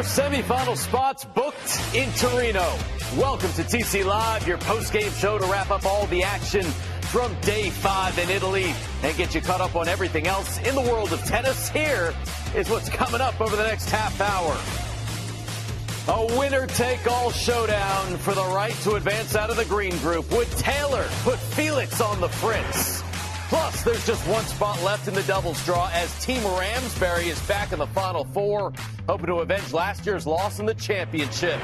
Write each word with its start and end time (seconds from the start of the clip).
More 0.00 0.06
semifinal 0.06 0.78
spots 0.78 1.26
booked 1.26 1.78
in 1.94 2.10
Torino. 2.12 2.74
Welcome 3.18 3.52
to 3.52 3.62
TC 3.62 4.02
Live, 4.02 4.48
your 4.48 4.56
post-game 4.56 5.12
show 5.12 5.36
to 5.36 5.44
wrap 5.44 5.70
up 5.70 5.84
all 5.84 6.06
the 6.06 6.22
action 6.22 6.62
from 7.02 7.38
day 7.42 7.68
five 7.68 8.18
in 8.18 8.30
Italy 8.30 8.72
and 9.02 9.14
get 9.18 9.34
you 9.34 9.42
caught 9.42 9.60
up 9.60 9.76
on 9.76 9.88
everything 9.88 10.26
else 10.26 10.56
in 10.66 10.74
the 10.74 10.80
world 10.80 11.12
of 11.12 11.22
tennis. 11.24 11.68
Here 11.68 12.14
is 12.56 12.70
what's 12.70 12.88
coming 12.88 13.20
up 13.20 13.38
over 13.42 13.54
the 13.56 13.62
next 13.62 13.90
half 13.90 14.18
hour. 14.22 14.56
A 16.16 16.38
winner-take-all 16.38 17.30
showdown 17.32 18.16
for 18.16 18.32
the 18.32 18.46
right 18.54 18.72
to 18.84 18.94
advance 18.94 19.36
out 19.36 19.50
of 19.50 19.58
the 19.58 19.66
green 19.66 19.98
group. 19.98 20.30
Would 20.32 20.50
Taylor 20.52 21.04
put 21.24 21.38
Felix 21.38 22.00
on 22.00 22.22
the 22.22 22.28
fritz? 22.30 23.02
Plus, 23.50 23.82
there's 23.82 24.06
just 24.06 24.24
one 24.28 24.44
spot 24.44 24.80
left 24.84 25.08
in 25.08 25.14
the 25.14 25.24
doubles 25.24 25.60
draw 25.64 25.90
as 25.92 26.24
Team 26.24 26.40
Ramsbury 26.44 27.30
is 27.30 27.40
back 27.48 27.72
in 27.72 27.80
the 27.80 27.86
Final 27.88 28.22
Four, 28.22 28.72
hoping 29.08 29.26
to 29.26 29.34
avenge 29.40 29.72
last 29.72 30.06
year's 30.06 30.24
loss 30.24 30.60
in 30.60 30.66
the 30.66 30.74
championship. 30.74 31.60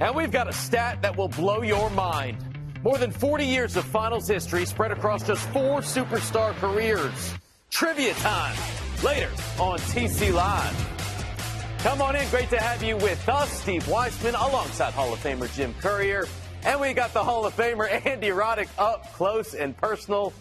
And 0.00 0.16
we've 0.16 0.32
got 0.32 0.48
a 0.48 0.52
stat 0.52 1.00
that 1.02 1.16
will 1.16 1.28
blow 1.28 1.62
your 1.62 1.88
mind. 1.90 2.38
More 2.82 2.98
than 2.98 3.12
40 3.12 3.44
years 3.44 3.76
of 3.76 3.84
finals 3.84 4.26
history 4.26 4.66
spread 4.66 4.90
across 4.90 5.24
just 5.24 5.48
four 5.50 5.80
superstar 5.80 6.54
careers. 6.56 7.34
Trivia 7.70 8.14
time 8.14 8.56
later 9.04 9.30
on 9.60 9.78
TC 9.78 10.32
Live. 10.32 11.78
Come 11.84 12.02
on 12.02 12.16
in. 12.16 12.28
Great 12.30 12.50
to 12.50 12.58
have 12.58 12.82
you 12.82 12.96
with 12.96 13.28
us, 13.28 13.48
Steve 13.62 13.86
Weissman, 13.86 14.34
alongside 14.34 14.92
Hall 14.92 15.12
of 15.12 15.20
Famer 15.20 15.54
Jim 15.54 15.72
Courier. 15.74 16.26
And 16.64 16.80
we 16.80 16.94
got 16.94 17.12
the 17.12 17.22
Hall 17.22 17.46
of 17.46 17.56
Famer 17.56 18.04
Andy 18.04 18.30
Roddick 18.30 18.70
up 18.76 19.12
close 19.12 19.54
and 19.54 19.76
personal 19.76 20.32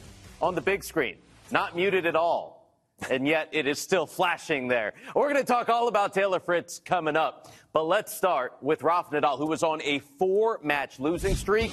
on 0.42 0.56
the 0.56 0.62
big 0.62 0.84
screen. 0.84 1.18
Not 1.52 1.76
muted 1.76 2.06
at 2.06 2.16
all. 2.16 2.62
And 3.10 3.28
yet 3.28 3.50
it 3.52 3.68
is 3.68 3.80
still 3.80 4.06
flashing 4.06 4.68
there. 4.68 4.94
We're 5.16 5.32
going 5.32 5.44
to 5.44 5.52
talk 5.52 5.70
all 5.70 5.88
about 5.88 6.14
Taylor 6.14 6.40
Fritz 6.40 6.80
coming 6.84 7.16
up. 7.16 7.52
But 7.74 7.84
let's 7.84 8.14
start 8.14 8.54
with 8.62 8.84
Rafa 8.84 9.20
Nadal, 9.20 9.38
who 9.38 9.48
was 9.48 9.64
on 9.64 9.82
a 9.82 10.00
four 10.20 10.60
match 10.62 11.00
losing 11.00 11.36
streak. 11.36 11.72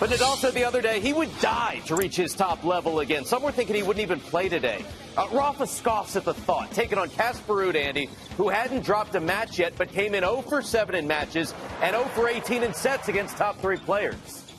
But 0.00 0.08
Nadal 0.08 0.36
said 0.36 0.54
the 0.54 0.64
other 0.64 0.80
day 0.80 0.98
he 0.98 1.12
would 1.12 1.28
die 1.40 1.82
to 1.86 1.94
reach 1.94 2.16
his 2.16 2.34
top 2.34 2.64
level 2.64 3.00
again. 3.00 3.26
Some 3.26 3.42
were 3.42 3.52
thinking 3.52 3.76
he 3.76 3.82
wouldn't 3.82 4.02
even 4.02 4.18
play 4.18 4.48
today. 4.48 4.82
Uh, 5.16 5.28
Rafa 5.30 5.66
scoffs 5.66 6.16
at 6.16 6.24
the 6.24 6.32
thought, 6.32 6.72
taking 6.72 6.96
on 6.96 7.10
Casper 7.10 7.52
Ruud, 7.52 7.76
Andy, 7.76 8.08
who 8.38 8.48
hadn't 8.48 8.82
dropped 8.82 9.14
a 9.14 9.20
match 9.20 9.58
yet, 9.58 9.74
but 9.76 9.92
came 9.92 10.14
in 10.14 10.22
0 10.22 10.42
for 10.48 10.62
7 10.62 10.94
in 10.94 11.06
matches 11.06 11.52
and 11.82 11.94
0 11.94 12.06
for 12.14 12.28
18 12.28 12.62
in 12.62 12.72
sets 12.72 13.08
against 13.08 13.36
top 13.36 13.60
three 13.60 13.76
players. 13.76 14.49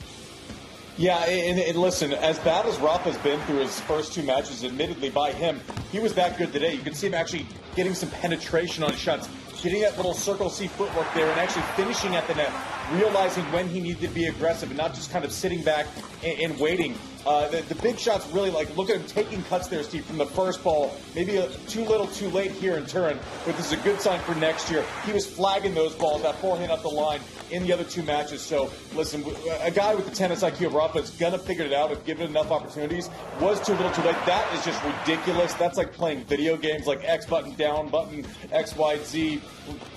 Yeah, 0.98 1.24
and, 1.24 1.58
and, 1.58 1.78
listen, 1.78 2.12
as 2.12 2.38
bad 2.40 2.66
as 2.66 2.78
Rafa's 2.80 3.18
been 3.20 3.40
through 3.42 3.60
his 3.60 3.80
first 3.82 4.14
two 4.14 4.24
matches, 4.24 4.64
admittedly 4.64 5.10
by 5.10 5.32
him, 5.32 5.62
he 5.92 6.00
was 6.00 6.14
that 6.16 6.38
good 6.38 6.52
today. 6.52 6.74
You 6.74 6.82
can 6.82 6.94
see 6.94 7.08
him 7.08 7.14
actually 7.14 7.48
getting 7.76 7.96
some 7.96 8.10
penetration 8.10 8.84
on 8.84 8.94
shots, 8.94 9.30
getting 9.64 9.82
that 9.82 9.96
little 9.96 10.14
circle 10.14 10.50
C 10.50 10.68
footwork 10.68 11.08
there, 11.14 11.30
and 11.32 11.40
actually 11.40 11.64
finishing 11.76 12.16
at 12.16 12.28
the 12.28 12.36
net, 12.36 12.52
realizing 12.92 13.46
when 13.54 13.70
he 13.70 13.80
needed 13.80 14.02
to 14.02 14.10
be 14.10 14.26
aggressive 14.26 14.70
and 14.70 14.78
not 14.78 14.94
just 14.94 15.12
kind 15.12 15.24
of 15.24 15.32
sitting 15.32 15.64
back 15.64 15.88
and, 16.24 16.52
and 16.52 16.60
waiting. 16.60 16.94
Uh, 17.26 17.48
the, 17.50 17.62
the, 17.62 17.76
big 17.76 18.00
shots 18.00 18.28
really 18.30 18.50
like 18.50 18.76
look 18.76 18.90
at 18.90 18.96
him 18.96 19.06
taking 19.06 19.44
cuts 19.44 19.68
there, 19.68 19.84
Steve, 19.84 20.04
from 20.06 20.18
the 20.18 20.26
first 20.26 20.64
ball. 20.64 20.96
Maybe 21.14 21.38
a, 21.38 21.48
too 21.68 21.86
little, 21.86 22.08
too 22.08 22.30
late 22.30 22.52
here 22.52 22.78
in 22.78 22.86
turn, 22.86 23.20
but 23.46 23.56
this 23.58 23.68
is 23.68 23.74
a 23.74 23.84
good 23.84 24.02
sign 24.02 24.20
for 24.22 24.34
next 24.36 24.72
year. 24.72 24.84
He 25.06 25.14
was 25.14 25.28
flagging 25.28 25.76
those 25.76 25.94
balls, 25.94 26.24
that 26.24 26.36
forehand 26.38 26.72
up 26.72 26.82
the 26.82 26.90
line 26.90 27.22
in 27.52 27.64
the 27.64 27.74
other 27.74 27.84
two 27.84 28.02
matches. 28.04 28.42
So 28.42 28.72
listen, 28.96 29.24
a 29.62 29.70
guy 29.70 29.94
with 29.94 30.10
the 30.10 30.16
tennis 30.16 30.42
IQ 30.42 30.68
of 30.68 30.74
Rafa 30.74 31.00
is 31.00 31.12
gonna 31.12 31.38
figure 31.38 31.66
it 31.66 31.74
out 31.74 31.92
if 31.92 32.04
given 32.06 32.28
enough 32.28 32.50
opportunities. 32.50 33.10
Was 33.40 33.64
too 33.64 33.74
little, 33.74 33.92
too 33.92 34.02
late. 34.02 34.16
That 34.26 34.52
is 34.56 34.66
just 34.66 34.84
ridiculous. 34.84 35.54
That's 35.54 35.78
like 35.78 35.94
playing 35.94 36.24
video 36.24 36.58
games, 36.58 36.88
like 36.88 37.04
X 37.04 37.28
button 37.28 37.54
down, 37.54 37.90
button 37.90 38.26
X, 38.52 38.76
Y, 38.76 38.98
Z, 39.04 39.42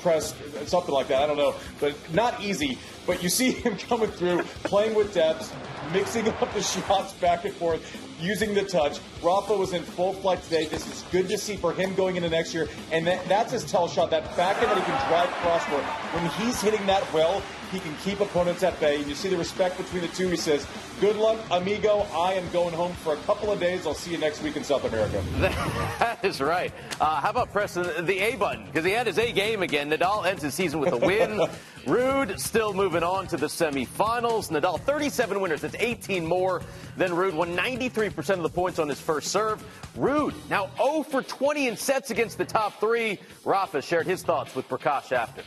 press 0.00 0.34
something 0.66 0.94
like 0.94 1.08
that. 1.08 1.22
I 1.22 1.26
don't 1.26 1.38
know, 1.38 1.54
but 1.80 1.94
not 2.12 2.42
easy. 2.42 2.78
But 3.06 3.22
you 3.22 3.28
see 3.28 3.50
him 3.64 3.76
coming 3.76 4.10
through, 4.10 4.42
playing 4.64 4.94
with 4.94 5.14
depth, 5.14 5.54
mixing 5.92 6.28
up 6.40 6.52
the 6.54 6.62
shots 6.62 7.12
back 7.14 7.44
and 7.44 7.54
forth, 7.54 7.82
using 8.20 8.54
the 8.54 8.62
touch. 8.62 8.98
Rafa 9.22 9.56
was 9.56 9.72
in 9.72 9.82
full 9.82 10.12
flight 10.14 10.42
today. 10.44 10.66
This 10.66 10.86
is 10.86 11.04
good 11.10 11.28
to 11.28 11.38
see 11.38 11.56
for 11.56 11.72
him 11.72 11.94
going 11.94 12.16
into 12.16 12.28
next 12.30 12.54
year. 12.54 12.68
And 12.92 13.06
that, 13.06 13.26
that's 13.28 13.52
his 13.52 13.64
tell 13.64 13.88
shot, 13.88 14.10
that 14.10 14.24
backhand 14.36 14.70
that 14.70 14.78
he 14.78 14.84
can 14.84 15.08
drive 15.08 15.28
crossword. 15.42 15.84
When 16.14 16.26
he's 16.32 16.60
hitting 16.60 16.86
that 16.86 17.10
well, 17.12 17.42
he 17.72 17.80
can 17.80 17.94
keep 18.04 18.20
opponents 18.20 18.62
at 18.62 18.78
bay. 18.78 18.96
And 18.96 19.06
you 19.08 19.14
see 19.14 19.28
the 19.28 19.36
respect 19.36 19.76
between 19.76 20.02
the 20.02 20.08
two. 20.08 20.28
He 20.28 20.36
says, 20.36 20.66
Good 21.00 21.16
luck, 21.16 21.38
amigo. 21.50 22.06
I 22.14 22.34
am 22.34 22.48
going 22.52 22.72
home 22.72 22.92
for 22.92 23.14
a 23.14 23.16
couple 23.18 23.50
of 23.50 23.58
days. 23.58 23.84
I'll 23.86 23.94
see 23.94 24.12
you 24.12 24.18
next 24.18 24.42
week 24.42 24.56
in 24.56 24.64
South 24.64 24.84
America. 24.84 25.22
That 25.98 26.24
is 26.24 26.40
right. 26.40 26.72
Uh, 27.00 27.20
how 27.20 27.30
about 27.30 27.52
pressing 27.52 27.82
the 27.82 28.18
A 28.18 28.36
button? 28.36 28.66
Because 28.66 28.84
he 28.84 28.92
had 28.92 29.06
his 29.06 29.18
A 29.18 29.32
game 29.32 29.62
again. 29.62 29.90
Nadal 29.90 30.24
ends 30.24 30.42
his 30.42 30.54
season 30.54 30.80
with 30.80 30.92
a 30.92 30.96
win. 30.96 31.38
Ruud 31.84 32.38
still 32.40 32.72
moving 32.72 33.02
on 33.02 33.26
to 33.28 33.36
the 33.36 33.46
semifinals. 33.46 34.50
Nadal 34.50 34.80
37 34.80 35.40
winners. 35.40 35.62
That's 35.74 35.84
18 35.84 36.24
more 36.24 36.62
than 36.96 37.10
Ruud. 37.10 37.34
Won 37.34 37.56
93% 37.56 38.30
of 38.34 38.42
the 38.42 38.48
points 38.48 38.78
on 38.78 38.88
his 38.88 39.00
first 39.00 39.28
serve. 39.28 39.64
Ruud 39.96 40.34
now 40.48 40.70
0 40.76 41.02
for 41.02 41.22
20 41.22 41.68
in 41.68 41.76
sets 41.76 42.10
against 42.10 42.38
the 42.38 42.44
top 42.44 42.78
three. 42.80 43.18
Rafa 43.44 43.82
shared 43.82 44.06
his 44.06 44.22
thoughts 44.22 44.54
with 44.54 44.68
Prakash 44.68 45.12
after. 45.12 45.42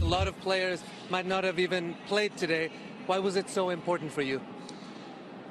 A 0.00 0.04
lot 0.04 0.28
of 0.28 0.38
players 0.40 0.82
might 1.10 1.26
not 1.26 1.44
have 1.44 1.58
even 1.58 1.94
played 2.06 2.36
today. 2.36 2.70
Why 3.06 3.18
was 3.18 3.36
it 3.36 3.50
so 3.50 3.70
important 3.70 4.12
for 4.12 4.22
you? 4.22 4.40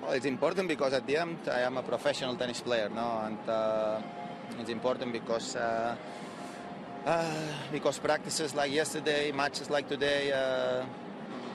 Well, 0.01 0.11
it's 0.11 0.25
important 0.25 0.67
because 0.67 0.93
at 0.93 1.05
the 1.05 1.17
end 1.17 1.37
I 1.51 1.61
am 1.61 1.77
a 1.77 1.83
professional 1.83 2.35
tennis 2.35 2.61
player, 2.61 2.87
no, 2.89 3.23
and 3.25 3.49
uh, 3.49 4.01
it's 4.59 4.69
important 4.69 5.11
because 5.11 5.55
uh, 5.55 5.95
uh, 7.05 7.47
because 7.71 7.99
practices 7.99 8.55
like 8.55 8.71
yesterday, 8.71 9.31
matches 9.31 9.69
like 9.69 9.89
today, 9.89 10.31
uh, 10.31 10.85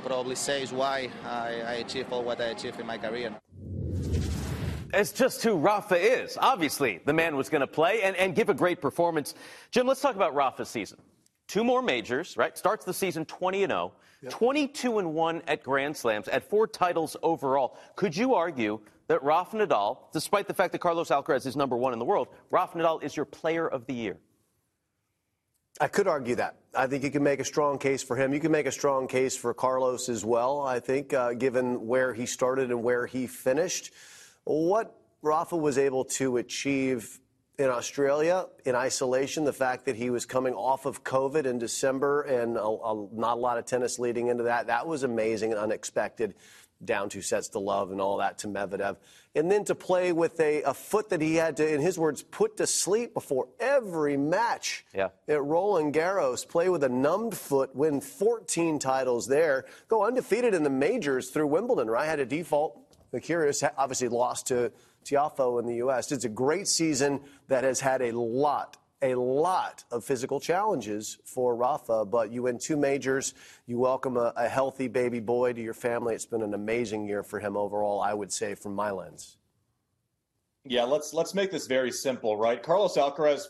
probably 0.04 0.34
says 0.34 0.72
why 0.72 1.10
I, 1.24 1.60
I 1.60 1.72
achieve 1.74 2.12
all 2.12 2.22
what 2.22 2.40
I 2.40 2.46
achieved 2.46 2.80
in 2.80 2.86
my 2.86 2.98
career. 2.98 3.34
It's 4.94 5.12
just 5.12 5.42
who 5.42 5.56
Rafa 5.56 5.96
is. 5.96 6.36
Obviously, 6.38 7.00
the 7.06 7.14
man 7.14 7.34
was 7.34 7.48
going 7.48 7.62
to 7.62 7.66
play 7.66 8.02
and, 8.02 8.14
and 8.16 8.34
give 8.34 8.50
a 8.50 8.54
great 8.54 8.80
performance. 8.80 9.34
Jim, 9.70 9.86
let's 9.86 10.02
talk 10.02 10.16
about 10.16 10.34
Rafa's 10.34 10.68
season. 10.68 10.98
Two 11.48 11.64
more 11.64 11.80
majors, 11.80 12.36
right? 12.36 12.56
Starts 12.56 12.84
the 12.84 12.92
season 12.92 13.24
20 13.24 13.64
and 13.64 13.70
0, 13.70 13.92
yep. 14.22 14.32
22 14.32 14.98
and 14.98 15.14
1 15.14 15.42
at 15.48 15.62
Grand 15.62 15.96
Slams, 15.96 16.28
at 16.28 16.48
four 16.48 16.66
titles 16.66 17.16
overall. 17.22 17.78
Could 17.96 18.14
you 18.16 18.34
argue 18.34 18.80
that 19.08 19.22
Rafa 19.22 19.56
Nadal, 19.56 19.98
despite 20.12 20.46
the 20.46 20.54
fact 20.54 20.72
that 20.72 20.78
Carlos 20.78 21.08
Alcaraz 21.08 21.46
is 21.46 21.56
number 21.56 21.76
one 21.76 21.92
in 21.92 21.98
the 21.98 22.04
world, 22.04 22.28
Rafa 22.50 22.78
Nadal 22.78 23.02
is 23.02 23.16
your 23.16 23.26
player 23.26 23.68
of 23.68 23.86
the 23.86 23.94
year? 23.94 24.18
I 25.80 25.88
could 25.88 26.06
argue 26.06 26.34
that. 26.36 26.56
I 26.74 26.86
think 26.86 27.02
you 27.02 27.10
can 27.10 27.22
make 27.22 27.40
a 27.40 27.44
strong 27.44 27.78
case 27.78 28.02
for 28.02 28.16
him. 28.16 28.32
You 28.32 28.40
can 28.40 28.52
make 28.52 28.66
a 28.66 28.72
strong 28.72 29.08
case 29.08 29.36
for 29.36 29.52
Carlos 29.54 30.08
as 30.08 30.24
well, 30.24 30.60
I 30.60 30.80
think, 30.80 31.12
uh, 31.12 31.34
given 31.34 31.86
where 31.86 32.14
he 32.14 32.26
started 32.26 32.70
and 32.70 32.82
where 32.82 33.06
he 33.06 33.26
finished. 33.26 33.92
What 34.44 34.94
Rafa 35.22 35.56
was 35.56 35.78
able 35.78 36.04
to 36.04 36.36
achieve 36.38 37.20
in 37.58 37.68
Australia 37.68 38.46
in 38.64 38.74
isolation, 38.74 39.44
the 39.44 39.52
fact 39.52 39.84
that 39.84 39.96
he 39.96 40.10
was 40.10 40.26
coming 40.26 40.54
off 40.54 40.86
of 40.86 41.04
COVID 41.04 41.44
in 41.46 41.58
December 41.58 42.22
and 42.22 42.56
a, 42.56 42.62
a, 42.62 43.08
not 43.12 43.36
a 43.36 43.40
lot 43.40 43.58
of 43.58 43.66
tennis 43.66 43.98
leading 43.98 44.28
into 44.28 44.44
that, 44.44 44.66
that 44.66 44.86
was 44.86 45.02
amazing 45.02 45.52
and 45.52 45.60
unexpected. 45.60 46.34
Down 46.84 47.08
two 47.08 47.22
sets 47.22 47.48
to 47.50 47.58
love 47.58 47.90
and 47.92 48.00
all 48.00 48.16
that 48.18 48.38
to 48.38 48.48
Medvedev. 48.48 48.96
And 49.34 49.50
then 49.50 49.64
to 49.64 49.74
play 49.74 50.12
with 50.12 50.38
a, 50.40 50.62
a 50.62 50.74
foot 50.74 51.08
that 51.10 51.20
he 51.20 51.36
had 51.36 51.56
to, 51.58 51.74
in 51.74 51.80
his 51.80 51.98
words, 51.98 52.22
put 52.22 52.56
to 52.58 52.66
sleep 52.66 53.14
before 53.14 53.48
every 53.58 54.16
match 54.16 54.84
yeah. 54.94 55.08
at 55.28 55.42
Roland 55.42 55.94
Garros. 55.94 56.46
Play 56.46 56.68
with 56.68 56.84
a 56.84 56.88
numbed 56.88 57.36
foot, 57.36 57.74
win 57.74 58.00
14 58.00 58.78
titles 58.78 59.26
there, 59.26 59.64
go 59.88 60.04
undefeated 60.04 60.54
in 60.54 60.62
the 60.62 60.70
majors 60.70 61.30
through 61.30 61.46
Wimbledon, 61.46 61.88
right? 61.88 62.06
Had 62.06 62.20
a 62.20 62.26
default. 62.26 62.78
The 63.10 63.20
Curious 63.20 63.62
obviously 63.76 64.08
lost 64.08 64.48
to 64.48 64.72
Tiafoe 65.04 65.60
in 65.60 65.66
the 65.66 65.76
U.S. 65.76 66.12
It's 66.12 66.24
a 66.24 66.30
great 66.30 66.68
season 66.68 67.20
that 67.48 67.64
has 67.64 67.80
had 67.80 68.02
a 68.02 68.12
lot 68.12 68.76
a 69.02 69.14
lot 69.14 69.84
of 69.90 70.04
physical 70.04 70.38
challenges 70.40 71.18
for 71.24 71.56
Rafa, 71.56 72.04
but 72.04 72.30
you 72.30 72.44
win 72.44 72.58
two 72.58 72.76
majors. 72.76 73.34
You 73.66 73.78
welcome 73.78 74.16
a, 74.16 74.32
a 74.36 74.48
healthy 74.48 74.88
baby 74.88 75.20
boy 75.20 75.52
to 75.52 75.60
your 75.60 75.74
family. 75.74 76.14
It's 76.14 76.26
been 76.26 76.42
an 76.42 76.54
amazing 76.54 77.06
year 77.06 77.22
for 77.22 77.40
him 77.40 77.56
overall, 77.56 78.00
I 78.00 78.14
would 78.14 78.32
say, 78.32 78.54
from 78.54 78.74
my 78.74 78.90
lens. 78.90 79.36
Yeah, 80.64 80.84
let's 80.84 81.12
let's 81.12 81.34
make 81.34 81.50
this 81.50 81.66
very 81.66 81.90
simple, 81.90 82.36
right? 82.36 82.62
Carlos 82.62 82.96
Alcaraz, 82.96 83.46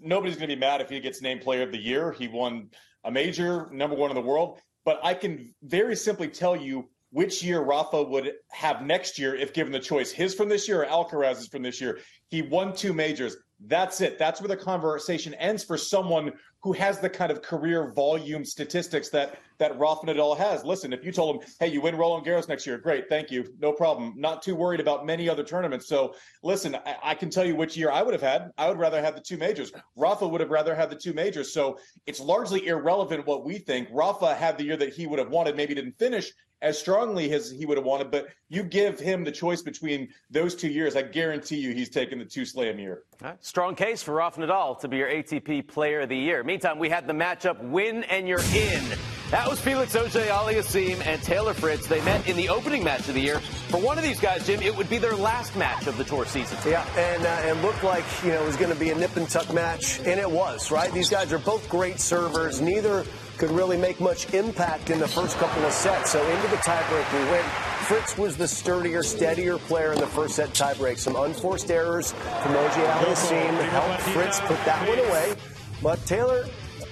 nobody's 0.00 0.36
going 0.36 0.48
to 0.48 0.56
be 0.56 0.60
mad 0.60 0.80
if 0.80 0.88
he 0.88 1.00
gets 1.00 1.20
named 1.20 1.42
Player 1.42 1.62
of 1.62 1.72
the 1.72 1.78
Year. 1.78 2.12
He 2.12 2.28
won 2.28 2.70
a 3.04 3.10
major, 3.10 3.68
number 3.70 3.94
one 3.94 4.10
in 4.10 4.14
the 4.14 4.22
world. 4.22 4.58
But 4.86 5.00
I 5.02 5.14
can 5.14 5.54
very 5.62 5.96
simply 5.96 6.28
tell 6.28 6.56
you 6.56 6.88
which 7.10 7.42
year 7.42 7.60
Rafa 7.60 8.02
would 8.02 8.32
have 8.50 8.82
next 8.82 9.18
year 9.18 9.34
if 9.34 9.52
given 9.52 9.72
the 9.72 9.80
choice. 9.80 10.10
His 10.10 10.34
from 10.34 10.48
this 10.48 10.66
year 10.68 10.82
or 10.82 10.86
Alcaraz's 10.86 11.48
from 11.48 11.62
this 11.62 11.80
year. 11.80 11.98
He 12.28 12.42
won 12.42 12.74
two 12.74 12.92
majors. 12.92 13.36
That's 13.66 14.00
it. 14.02 14.18
That's 14.18 14.40
where 14.40 14.48
the 14.48 14.56
conversation 14.56 15.32
ends 15.34 15.64
for 15.64 15.78
someone 15.78 16.32
who 16.62 16.72
has 16.72 16.98
the 16.98 17.08
kind 17.08 17.30
of 17.30 17.42
career 17.42 17.92
volume 17.94 18.44
statistics 18.44 19.08
that 19.10 19.38
that 19.58 19.78
Rafa 19.78 20.04
Nadal 20.06 20.36
has. 20.36 20.64
Listen, 20.64 20.92
if 20.92 21.04
you 21.04 21.12
told 21.12 21.36
him, 21.36 21.50
"Hey, 21.58 21.68
you 21.68 21.80
win 21.80 21.96
Roland 21.96 22.26
Garros 22.26 22.48
next 22.48 22.66
year," 22.66 22.76
great, 22.76 23.08
thank 23.08 23.30
you, 23.30 23.54
no 23.58 23.72
problem. 23.72 24.12
Not 24.16 24.42
too 24.42 24.54
worried 24.54 24.80
about 24.80 25.06
many 25.06 25.28
other 25.28 25.44
tournaments. 25.44 25.88
So, 25.88 26.14
listen, 26.42 26.74
I, 26.74 26.96
I 27.02 27.14
can 27.14 27.30
tell 27.30 27.46
you 27.46 27.56
which 27.56 27.76
year 27.76 27.90
I 27.90 28.02
would 28.02 28.12
have 28.12 28.20
had. 28.20 28.50
I 28.58 28.68
would 28.68 28.78
rather 28.78 29.00
have 29.00 29.14
the 29.14 29.22
two 29.22 29.38
majors. 29.38 29.72
Rafa 29.96 30.28
would 30.28 30.40
have 30.42 30.50
rather 30.50 30.74
had 30.74 30.90
the 30.90 30.96
two 30.96 31.14
majors. 31.14 31.54
So 31.54 31.78
it's 32.06 32.20
largely 32.20 32.66
irrelevant 32.66 33.26
what 33.26 33.44
we 33.44 33.58
think. 33.58 33.88
Rafa 33.92 34.34
had 34.34 34.58
the 34.58 34.64
year 34.64 34.76
that 34.76 34.92
he 34.92 35.06
would 35.06 35.18
have 35.18 35.30
wanted, 35.30 35.56
maybe 35.56 35.74
didn't 35.74 35.98
finish 35.98 36.32
as 36.62 36.78
strongly 36.78 37.32
as 37.32 37.50
he 37.50 37.66
would 37.66 37.76
have 37.76 37.86
wanted. 37.86 38.10
But 38.10 38.28
you 38.48 38.62
give 38.62 38.98
him 38.98 39.24
the 39.24 39.32
choice 39.32 39.62
between 39.62 40.08
those 40.30 40.54
two 40.54 40.68
years, 40.68 40.96
I 40.96 41.02
guarantee 41.02 41.58
you 41.58 41.72
he's 41.72 41.90
taking 41.90 42.15
the 42.18 42.24
two 42.24 42.44
slam 42.44 42.78
year. 42.78 43.02
Right. 43.20 43.42
Strong 43.44 43.76
case 43.76 44.02
for 44.02 44.14
Rafa 44.14 44.40
Nadal 44.40 44.80
to 44.80 44.88
be 44.88 44.98
your 44.98 45.08
ATP 45.08 45.68
Player 45.68 46.00
of 46.00 46.08
the 46.08 46.16
Year. 46.16 46.42
Meantime, 46.44 46.78
we 46.78 46.88
had 46.88 47.06
the 47.06 47.12
matchup 47.12 47.62
win 47.62 48.04
and 48.04 48.28
you're 48.28 48.40
in. 48.54 48.82
That 49.30 49.48
was 49.48 49.60
Felix 49.60 49.96
Auger-Aliassime 49.96 51.04
and 51.04 51.20
Taylor 51.20 51.52
Fritz. 51.52 51.88
They 51.88 52.00
met 52.04 52.28
in 52.28 52.36
the 52.36 52.48
opening 52.48 52.84
match 52.84 53.08
of 53.08 53.14
the 53.14 53.20
year. 53.20 53.40
For 53.40 53.80
one 53.80 53.98
of 53.98 54.04
these 54.04 54.20
guys, 54.20 54.46
Jim, 54.46 54.62
it 54.62 54.76
would 54.76 54.88
be 54.88 54.98
their 54.98 55.16
last 55.16 55.56
match 55.56 55.88
of 55.88 55.98
the 55.98 56.04
tour 56.04 56.24
season. 56.26 56.56
Yeah, 56.64 56.86
and 56.96 57.26
uh, 57.26 57.56
it 57.58 57.60
looked 57.60 57.82
like 57.82 58.04
you 58.22 58.30
know 58.30 58.40
it 58.40 58.46
was 58.46 58.56
going 58.56 58.72
to 58.72 58.78
be 58.78 58.90
a 58.90 58.94
nip 58.94 59.16
and 59.16 59.28
tuck 59.28 59.52
match, 59.52 59.98
and 59.98 60.20
it 60.20 60.30
was. 60.30 60.70
Right, 60.70 60.92
these 60.92 61.10
guys 61.10 61.32
are 61.32 61.40
both 61.40 61.68
great 61.68 61.98
servers. 61.98 62.60
Neither 62.60 63.04
could 63.36 63.50
really 63.50 63.76
make 63.76 64.00
much 64.00 64.32
impact 64.32 64.90
in 64.90 65.00
the 65.00 65.08
first 65.08 65.36
couple 65.38 65.64
of 65.64 65.72
sets. 65.72 66.12
So 66.12 66.24
into 66.24 66.48
the 66.48 66.56
tiebreak 66.58 67.12
we 67.12 67.30
went. 67.30 67.46
Fritz 67.86 68.18
was 68.18 68.36
the 68.36 68.48
sturdier, 68.48 69.04
steadier 69.04 69.58
player 69.58 69.92
in 69.92 70.00
the 70.00 70.08
first 70.08 70.34
set 70.34 70.48
tiebreak. 70.48 70.98
Some 70.98 71.14
unforced 71.14 71.70
errors 71.70 72.10
from 72.42 72.56
Auger-Aliassime 72.56 73.62
helped 73.68 74.02
Fritz 74.02 74.40
put 74.40 74.58
that 74.64 74.88
one 74.88 74.98
away. 74.98 75.36
But 75.80 76.04
Taylor 76.04 76.46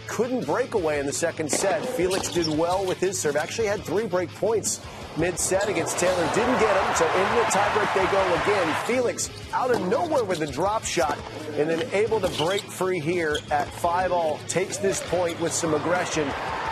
couldn't 0.06 0.46
break 0.46 0.74
away 0.74 1.00
in 1.00 1.06
the 1.06 1.12
second 1.12 1.50
set. 1.50 1.84
Felix 1.84 2.30
did 2.32 2.46
well 2.46 2.86
with 2.86 3.00
his 3.00 3.20
serve. 3.20 3.34
Actually 3.34 3.66
had 3.66 3.82
three 3.82 4.06
break 4.06 4.32
points 4.36 4.80
mid-set 5.16 5.68
against 5.68 5.98
Taylor. 5.98 6.30
Didn't 6.32 6.60
get 6.60 6.76
him, 6.76 6.94
so 6.94 7.06
into 7.06 7.34
the 7.34 7.50
tiebreak 7.50 7.92
they 7.94 8.12
go 8.12 8.34
again. 8.44 8.76
Felix 8.86 9.30
out 9.52 9.72
of 9.72 9.84
nowhere 9.88 10.22
with 10.22 10.42
a 10.42 10.46
drop 10.46 10.84
shot 10.84 11.18
and 11.56 11.68
then 11.68 11.82
able 11.92 12.20
to 12.20 12.28
break 12.40 12.62
free 12.62 13.00
here 13.00 13.38
at 13.50 13.66
5 13.66 14.12
all. 14.12 14.38
Takes 14.46 14.76
this 14.76 15.02
point 15.08 15.40
with 15.40 15.52
some 15.52 15.74
aggression, 15.74 16.28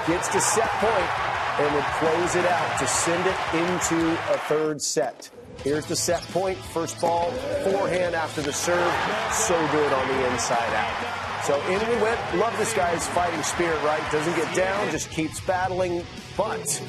gets 0.06 0.28
to 0.28 0.40
set 0.40 0.68
point, 0.68 1.31
and 1.58 1.75
would 1.75 1.84
close 1.84 2.37
it 2.37 2.46
out 2.46 2.78
to 2.78 2.87
send 2.87 3.26
it 3.26 3.37
into 3.54 4.12
a 4.32 4.38
third 4.49 4.81
set. 4.81 5.31
Here's 5.58 5.87
the 5.87 5.96
set 5.96 6.22
point. 6.32 6.58
First 6.58 7.00
ball, 7.00 7.31
forehand 7.62 8.14
after 8.14 8.40
the 8.43 8.52
serve. 8.52 8.93
So 9.32 9.54
good 9.69 9.93
on 9.93 10.08
the 10.08 10.32
inside 10.32 10.72
out. 10.75 11.44
So 11.44 11.60
in 11.66 11.78
we 11.88 12.02
went. 12.02 12.20
Love 12.37 12.56
this 12.56 12.72
guy's 12.72 13.06
fighting 13.08 13.43
spirit, 13.43 13.82
right? 13.82 14.02
Doesn't 14.12 14.37
get 14.37 14.54
down, 14.54 14.90
just 14.90 15.10
keeps 15.10 15.40
battling. 15.40 16.04
But 16.37 16.81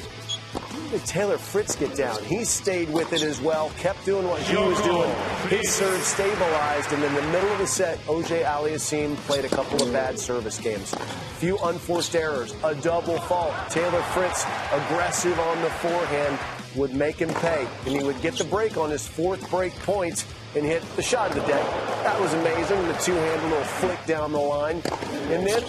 did 0.94 1.04
Taylor 1.06 1.38
Fritz 1.38 1.74
get 1.74 1.96
down? 1.96 2.22
He 2.22 2.44
stayed 2.44 2.88
with 2.88 3.12
it 3.12 3.22
as 3.22 3.40
well, 3.40 3.70
kept 3.78 4.04
doing 4.04 4.28
what 4.28 4.40
he 4.42 4.54
was 4.54 4.80
doing. 4.82 5.10
His 5.48 5.68
serve 5.68 6.00
stabilized, 6.00 6.92
and 6.92 7.02
in 7.02 7.12
the 7.14 7.22
middle 7.22 7.50
of 7.50 7.58
the 7.58 7.66
set, 7.66 7.98
Auger-Aliassime 8.06 9.16
played 9.26 9.44
a 9.44 9.48
couple 9.48 9.82
of 9.82 9.92
bad 9.92 10.20
service 10.20 10.56
games. 10.60 10.94
Few 11.38 11.58
unforced 11.58 12.14
errors, 12.14 12.54
a 12.62 12.76
double 12.76 13.18
fault. 13.18 13.52
Taylor 13.70 14.02
Fritz, 14.02 14.44
aggressive 14.70 15.36
on 15.40 15.60
the 15.62 15.70
forehand, 15.70 16.38
would 16.76 16.94
make 16.94 17.16
him 17.16 17.30
pay, 17.40 17.66
and 17.86 17.96
he 17.96 18.04
would 18.04 18.20
get 18.22 18.38
the 18.38 18.44
break 18.44 18.76
on 18.76 18.90
his 18.90 19.04
fourth 19.04 19.50
break 19.50 19.72
point 19.80 20.24
and 20.54 20.64
hit 20.64 20.80
the 20.94 21.02
shot 21.02 21.30
of 21.30 21.34
the 21.34 21.42
day. 21.42 21.62
That 22.04 22.20
was 22.20 22.32
amazing. 22.34 22.86
The 22.86 22.94
two-handed 22.94 23.48
little 23.48 23.64
flick 23.64 24.06
down 24.06 24.30
the 24.30 24.38
line, 24.38 24.80
and 25.32 25.44
then 25.44 25.64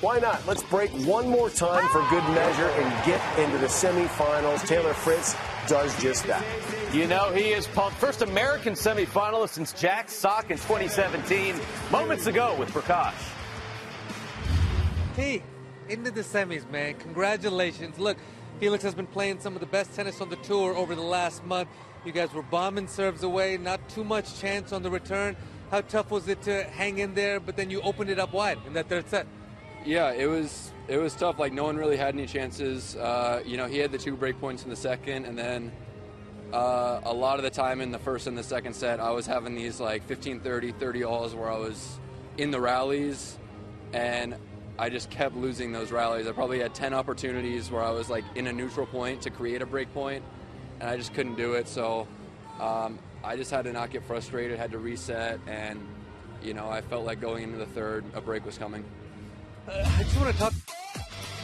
why 0.00 0.18
not? 0.18 0.46
Let's 0.46 0.62
break 0.62 0.90
one 1.06 1.28
more 1.28 1.50
time 1.50 1.86
for 1.88 2.00
good 2.08 2.24
measure 2.34 2.68
and 2.68 3.06
get 3.06 3.20
into 3.38 3.58
the 3.58 3.66
semifinals. 3.66 4.66
Taylor 4.66 4.94
Fritz 4.94 5.36
does 5.66 5.96
just 6.00 6.26
that. 6.26 6.44
You 6.92 7.06
know, 7.06 7.30
he 7.32 7.50
is 7.50 7.66
pumped. 7.66 7.98
First 7.98 8.22
American 8.22 8.72
semifinalist 8.72 9.50
since 9.50 9.72
Jack 9.74 10.08
Sock 10.08 10.50
in 10.50 10.56
2017. 10.56 11.54
Moments 11.90 12.26
ago 12.26 12.56
with 12.58 12.70
Prakash. 12.70 13.12
Hey, 15.16 15.42
into 15.90 16.10
the 16.10 16.22
semis, 16.22 16.68
man. 16.70 16.94
Congratulations. 16.94 17.98
Look, 17.98 18.16
Felix 18.58 18.82
has 18.82 18.94
been 18.94 19.06
playing 19.06 19.40
some 19.40 19.54
of 19.54 19.60
the 19.60 19.66
best 19.66 19.94
tennis 19.94 20.20
on 20.20 20.30
the 20.30 20.36
tour 20.36 20.74
over 20.74 20.94
the 20.94 21.02
last 21.02 21.44
month. 21.44 21.68
You 22.06 22.12
guys 22.12 22.32
were 22.32 22.42
bombing 22.42 22.88
serves 22.88 23.22
away, 23.22 23.58
not 23.58 23.86
too 23.90 24.04
much 24.04 24.40
chance 24.40 24.72
on 24.72 24.82
the 24.82 24.90
return. 24.90 25.36
How 25.70 25.82
tough 25.82 26.10
was 26.10 26.26
it 26.26 26.40
to 26.42 26.64
hang 26.64 26.98
in 26.98 27.14
there, 27.14 27.38
but 27.38 27.56
then 27.56 27.68
you 27.68 27.82
opened 27.82 28.08
it 28.08 28.18
up 28.18 28.32
wide 28.32 28.58
in 28.66 28.72
that 28.72 28.88
third 28.88 29.08
set? 29.08 29.26
Yeah, 29.84 30.12
it 30.12 30.26
was 30.26 30.72
it 30.88 30.98
was 30.98 31.14
tough. 31.14 31.38
Like 31.38 31.52
no 31.52 31.64
one 31.64 31.76
really 31.76 31.96
had 31.96 32.14
any 32.14 32.26
chances. 32.26 32.96
Uh, 32.96 33.42
you 33.46 33.56
know, 33.56 33.66
he 33.66 33.78
had 33.78 33.92
the 33.92 33.98
two 33.98 34.16
break 34.16 34.38
points 34.40 34.64
in 34.64 34.70
the 34.70 34.76
second, 34.76 35.24
and 35.24 35.38
then 35.38 35.72
uh, 36.52 37.00
a 37.04 37.12
lot 37.12 37.38
of 37.38 37.44
the 37.44 37.50
time 37.50 37.80
in 37.80 37.90
the 37.90 37.98
first 37.98 38.26
and 38.26 38.36
the 38.36 38.42
second 38.42 38.74
set, 38.74 39.00
I 39.00 39.10
was 39.10 39.26
having 39.26 39.54
these 39.54 39.80
like 39.80 40.04
15, 40.06 40.40
30, 40.40 40.72
30 40.72 41.04
alls 41.04 41.34
where 41.34 41.50
I 41.50 41.56
was 41.56 41.98
in 42.36 42.50
the 42.50 42.60
rallies, 42.60 43.38
and 43.92 44.34
I 44.78 44.90
just 44.90 45.10
kept 45.10 45.36
losing 45.36 45.72
those 45.72 45.92
rallies. 45.92 46.26
I 46.26 46.32
probably 46.32 46.60
had 46.60 46.74
10 46.74 46.92
opportunities 46.92 47.70
where 47.70 47.82
I 47.82 47.90
was 47.90 48.10
like 48.10 48.24
in 48.34 48.48
a 48.48 48.52
neutral 48.52 48.86
point 48.86 49.22
to 49.22 49.30
create 49.30 49.62
a 49.62 49.66
break 49.66 49.92
point, 49.94 50.24
and 50.80 50.90
I 50.90 50.96
just 50.96 51.14
couldn't 51.14 51.36
do 51.36 51.54
it. 51.54 51.68
So 51.68 52.06
um, 52.58 52.98
I 53.24 53.36
just 53.36 53.50
had 53.50 53.64
to 53.64 53.72
not 53.72 53.90
get 53.90 54.04
frustrated, 54.04 54.58
had 54.58 54.72
to 54.72 54.78
reset, 54.78 55.40
and 55.46 55.80
you 56.42 56.52
know, 56.52 56.68
I 56.68 56.80
felt 56.80 57.04
like 57.04 57.20
going 57.20 57.44
into 57.44 57.58
the 57.58 57.66
third, 57.66 58.04
a 58.14 58.20
break 58.20 58.44
was 58.44 58.58
coming. 58.58 58.84
I 59.70 60.02
just 60.02 60.16
want 60.20 60.32
to 60.32 60.38
talk. 60.38 60.52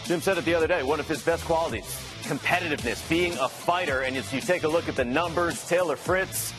Jim 0.05 0.21
said 0.21 0.39
it 0.39 0.45
the 0.45 0.55
other 0.55 0.67
day. 0.67 0.83
One 0.83 1.01
of 1.01 1.09
his 1.09 1.23
best 1.23 1.45
qualities, 1.45 1.85
competitiveness, 2.23 3.09
being 3.09 3.33
a 3.39 3.49
fighter. 3.49 4.01
And 4.01 4.17
as 4.17 4.33
you 4.33 4.41
take 4.41 4.65
a 4.65 4.69
look 4.69 4.89
at 4.89 4.97
the 4.97 5.05
numbers, 5.05 5.67
Taylor 5.69 5.97
Fritz, 5.97 6.53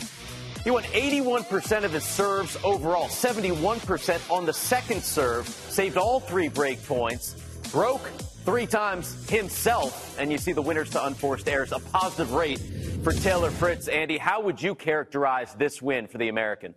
he 0.63 0.71
won 0.71 0.83
81% 0.83 1.83
of 1.83 1.93
his 1.93 2.03
serves 2.03 2.57
overall, 2.63 3.07
71% 3.07 4.31
on 4.31 4.45
the 4.45 4.53
second 4.53 5.03
serve, 5.03 5.47
saved 5.47 5.97
all 5.97 6.19
three 6.19 6.49
break 6.49 6.83
points, 6.85 7.35
broke 7.71 8.05
three 8.45 8.65
times 8.65 9.29
himself, 9.29 10.17
and 10.19 10.31
you 10.31 10.37
see 10.37 10.53
the 10.53 10.61
winners 10.61 10.89
to 10.91 11.05
unforced 11.05 11.47
errors, 11.49 11.71
a 11.71 11.79
positive 11.79 12.33
rate 12.33 12.59
for 13.03 13.13
Taylor 13.13 13.49
Fritz. 13.49 13.87
Andy, 13.87 14.17
how 14.17 14.41
would 14.41 14.61
you 14.61 14.73
characterize 14.73 15.53
this 15.55 15.81
win 15.81 16.07
for 16.07 16.17
the 16.17 16.29
American? 16.29 16.73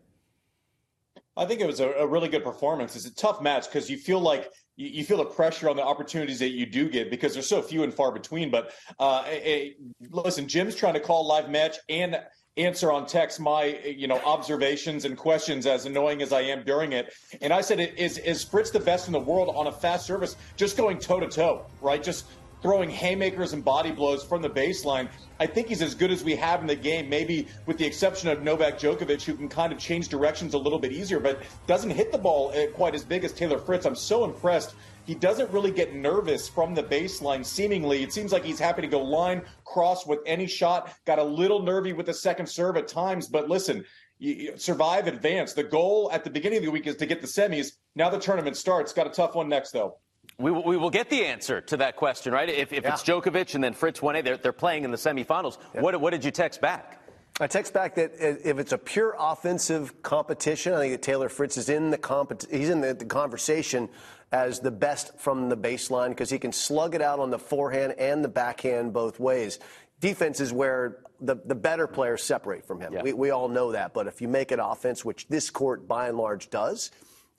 I 1.37 1.47
think 1.47 1.61
it 1.61 1.67
was 1.67 1.81
a, 1.81 1.91
a 1.93 2.07
really 2.07 2.29
good 2.29 2.45
performance. 2.45 2.97
It's 2.97 3.07
a 3.07 3.15
tough 3.15 3.41
match 3.41 3.67
because 3.67 3.89
you 3.89 3.97
feel 3.97 4.21
like 4.21 4.51
you, 4.81 4.89
you, 4.89 5.05
feel 5.05 5.19
the 5.19 5.25
pressure 5.25 5.69
on 5.69 5.77
the 5.77 5.85
opportunities 5.85 6.39
that 6.39 6.51
you 6.51 6.65
do 6.65 6.89
get 6.89 7.11
because 7.11 7.35
they're 7.35 7.43
so 7.43 7.61
few 7.61 7.83
and 7.83 7.93
far 7.93 8.11
between. 8.11 8.51
But 8.51 8.73
uh, 8.99 9.25
a, 9.27 9.49
a, 9.49 9.77
listen, 10.11 10.49
Jim's 10.49 10.75
trying 10.75 10.95
to 10.95 11.01
call 11.01 11.27
live 11.27 11.51
match 11.51 11.77
and 11.89 12.19
answer 12.57 12.91
on 12.91 13.07
text 13.07 13.41
my 13.41 13.79
you 13.87 14.09
know 14.09 14.21
observations 14.25 15.05
and 15.05 15.17
questions 15.17 15.67
as 15.67 15.87
annoying 15.87 16.23
as 16.23 16.33
I 16.33 16.41
am 16.41 16.65
during 16.65 16.93
it. 16.93 17.13
And 17.43 17.53
I 17.53 17.61
said, 17.61 17.81
is 17.81 18.19
is 18.19 18.43
Fritz 18.43 18.71
the 18.71 18.81
best 18.81 19.07
in 19.07 19.13
the 19.13 19.21
world 19.21 19.55
on 19.55 19.67
a 19.67 19.73
fast 19.73 20.07
service? 20.07 20.37
Just 20.57 20.77
going 20.77 20.99
toe 20.99 21.21
to 21.21 21.29
toe, 21.29 21.67
right? 21.81 22.03
Just 22.03 22.27
throwing 22.63 22.91
haymakers 22.91 23.53
and 23.53 23.65
body 23.65 23.91
blows 23.91 24.23
from 24.23 24.43
the 24.43 24.51
baseline. 24.51 25.09
I 25.39 25.47
think 25.47 25.69
he's 25.69 25.83
as 25.83 25.95
good 25.95 26.11
as 26.11 26.23
we 26.23 26.37
have 26.37 26.61
in 26.61 26.67
the 26.67 26.77
game, 26.77 27.09
maybe 27.09 27.49
with 27.67 27.79
the 27.79 27.87
exception 27.87 28.29
of 28.29 28.43
Novak 28.43 28.79
Djokovic, 28.79 29.23
who 29.23 29.35
can 29.35 29.49
kind 29.49 29.73
of 29.73 29.79
change 29.79 30.09
directions 30.09 30.55
a 30.55 30.59
little 30.59 30.79
bit 30.79 30.93
easier, 30.93 31.21
but 31.21 31.43
doesn't 31.67 31.91
hit 31.91 32.13
the 32.13 32.19
ball 32.19 32.53
uh, 32.55 32.67
quite 32.69 32.95
as 32.95 33.05
big 33.05 33.25
as 33.25 33.33
Taylor 33.33 33.59
Fritz. 33.59 33.87
I'm 33.87 33.95
so 33.95 34.25
impressed. 34.25 34.75
He 35.07 35.15
doesn't 35.15 35.51
really 35.51 35.71
get 35.71 35.95
nervous 35.95 36.49
from 36.49 36.75
the 36.75 36.83
baseline, 36.83 37.45
seemingly. 37.45 38.03
It 38.03 38.13
seems 38.13 38.33
like 38.33 38.45
he's 38.45 38.61
happy 38.61 38.83
to 38.83 38.89
go 38.89 39.01
line, 39.03 39.43
cross 39.65 40.07
with 40.07 40.21
any 40.27 40.47
shot. 40.47 40.93
Got 41.07 41.19
a 41.19 41.25
little 41.25 41.63
nervy 41.63 41.93
with 41.93 42.07
the 42.07 42.15
second 42.15 42.47
serve 42.47 42.77
at 42.77 42.87
times, 42.87 43.27
but 43.27 43.49
listen, 43.49 43.85
you, 44.19 44.53
survive, 44.57 45.07
advance. 45.07 45.55
The 45.55 45.65
goal 45.65 46.11
at 46.13 46.23
the 46.23 46.31
beginning 46.31 46.59
of 46.59 46.65
the 46.65 46.71
week 46.71 46.87
is 46.87 46.97
to 46.97 47.07
get 47.07 47.23
the 47.23 47.27
semis. 47.27 47.73
Now 47.97 48.11
the 48.11 48.19
tournament 48.19 48.57
starts. 48.57 48.93
Got 48.93 49.07
a 49.07 49.11
tough 49.11 49.35
one 49.35 49.49
next, 49.49 49.73
though. 49.73 49.97
We, 50.41 50.51
we 50.51 50.77
will 50.77 50.91
get 50.91 51.11
the 51.11 51.25
answer 51.27 51.61
to 51.61 51.77
that 51.79 51.97
question, 51.97 52.33
right? 52.33 52.49
If, 52.49 52.73
if 52.73 52.85
yeah. 52.85 52.93
it's 52.93 53.03
Djokovic 53.03 53.55
and 53.55 53.63
then 53.63 53.75
Fritz 53.75 54.01
1A, 54.01 54.25
they're, 54.25 54.37
they're 54.39 54.53
playing 54.53 54.85
in 54.85 54.91
the 54.91 54.97
semifinals. 54.97 55.59
Yeah. 55.75 55.83
What, 55.83 56.01
what 56.01 56.11
did 56.11 56.25
you 56.25 56.31
text 56.31 56.61
back? 56.61 56.97
I 57.41 57.47
text 57.47 57.73
back 57.73 57.95
that 57.95 58.13
if 58.19 58.59
it's 58.59 58.73
a 58.73 58.79
pure 58.79 59.17
offensive 59.19 60.03
competition, 60.03 60.75
I 60.75 60.81
think 60.81 60.93
that 60.93 61.03
Taylor 61.03 61.29
Fritz 61.29 61.57
is 61.57 61.69
in 61.69 61.91
the 61.91 61.97
comp- 61.97 62.51
he's 62.51 62.69
in 62.69 62.81
the, 62.81 62.93
the 62.93 63.07
conversation 63.07 63.89
as 64.33 64.61
the 64.61 64.71
best 64.71 65.19
from 65.19 65.49
the 65.49 65.57
baseline 65.57 66.11
because 66.11 66.31
he 66.31 66.39
can 66.39 66.53
slug 66.53 66.95
it 66.95 67.03
out 67.03 67.19
on 67.19 67.31
the 67.31 67.39
forehand 67.39 67.95
and 67.99 68.23
the 68.23 68.29
backhand 68.29 68.93
both 68.93 69.19
ways. 69.19 69.59
Defense 70.01 70.41
is 70.41 70.53
where 70.53 70.99
the, 71.21 71.37
the 71.45 71.55
better 71.55 71.87
players 71.87 72.23
separate 72.23 72.67
from 72.67 72.81
him. 72.81 72.93
Yeah. 72.93 73.03
We, 73.03 73.13
we 73.13 73.31
all 73.31 73.49
know 73.49 73.73
that. 73.73 73.95
But 73.95 74.07
if 74.07 74.21
you 74.21 74.29
make 74.29 74.53
it 74.53 74.59
offense, 74.63 75.05
which 75.05 75.27
this 75.29 75.51
court 75.51 75.89
by 75.89 76.09
and 76.09 76.17
large 76.17 76.51
does, 76.51 76.91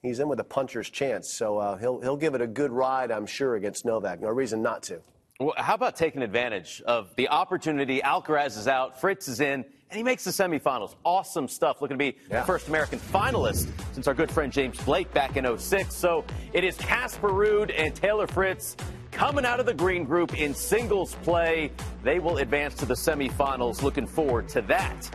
he's 0.02 0.20
in 0.20 0.28
with 0.28 0.40
a 0.40 0.44
puncher's 0.44 0.90
chance. 0.90 1.30
So 1.30 1.58
uh, 1.58 1.78
he'll, 1.78 2.02
he'll 2.02 2.18
give 2.18 2.36
it 2.36 2.42
a 2.42 2.48
good 2.48 2.72
ride, 2.72 3.12
I'm 3.12 3.26
sure, 3.26 3.56
against 3.56 3.86
Novak. 3.86 4.22
No 4.22 4.30
reason 4.30 4.62
not 4.62 4.84
to. 4.84 5.00
Well, 5.40 5.54
how 5.58 5.74
about 5.74 5.96
taking 5.96 6.22
advantage 6.22 6.84
of 6.86 7.16
the 7.16 7.30
opportunity? 7.30 8.02
Alcaraz 8.02 8.58
is 8.58 8.68
out, 8.68 9.02
Fritz 9.02 9.28
is 9.28 9.40
in, 9.40 9.66
and 9.90 9.98
he 9.98 10.04
makes 10.04 10.24
the 10.24 10.32
semifinals. 10.32 10.96
Awesome 11.04 11.48
stuff. 11.48 11.82
Looking 11.82 11.98
to 11.98 12.12
be 12.12 12.18
yeah. 12.30 12.42
the 12.42 12.46
first 12.46 12.68
American 12.68 13.00
finalist 13.00 13.68
since 13.94 14.08
our 14.08 14.14
good 14.14 14.30
friend 14.30 14.54
James 14.54 14.80
Blake 14.84 15.12
back 15.14 15.38
in 15.38 15.58
06. 15.58 15.96
So 15.96 16.24
it 16.54 16.64
is 16.64 16.78
Casper 16.78 17.30
Ruud 17.30 17.74
and 17.76 17.96
Taylor 17.96 18.28
Fritz 18.28 18.78
coming 19.12 19.46
out 19.46 19.60
of 19.60 19.66
the 19.66 19.74
green 19.74 20.06
group 20.06 20.40
in 20.40 20.54
singles 20.54 21.16
play. 21.24 21.72
They 22.04 22.20
will 22.20 22.38
advance 22.38 22.76
to 22.76 22.86
the 22.86 22.94
semifinals. 22.94 23.82
Looking 23.82 24.06
forward 24.08 24.48
to 24.50 24.62
that. 24.64 25.10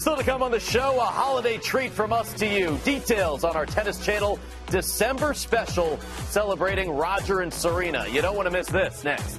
Still 0.00 0.16
to 0.16 0.24
come 0.24 0.42
on 0.42 0.50
the 0.50 0.58
show, 0.58 0.98
a 0.98 1.04
holiday 1.04 1.58
treat 1.58 1.92
from 1.92 2.10
us 2.10 2.32
to 2.32 2.46
you. 2.46 2.80
Details 2.84 3.44
on 3.44 3.54
our 3.54 3.66
Tennis 3.66 4.02
Channel 4.02 4.38
December 4.68 5.34
special 5.34 6.00
celebrating 6.30 6.90
Roger 6.90 7.40
and 7.40 7.52
Serena. 7.52 8.06
You 8.08 8.22
don't 8.22 8.34
want 8.34 8.46
to 8.46 8.50
miss 8.50 8.66
this 8.66 9.04
next. 9.04 9.38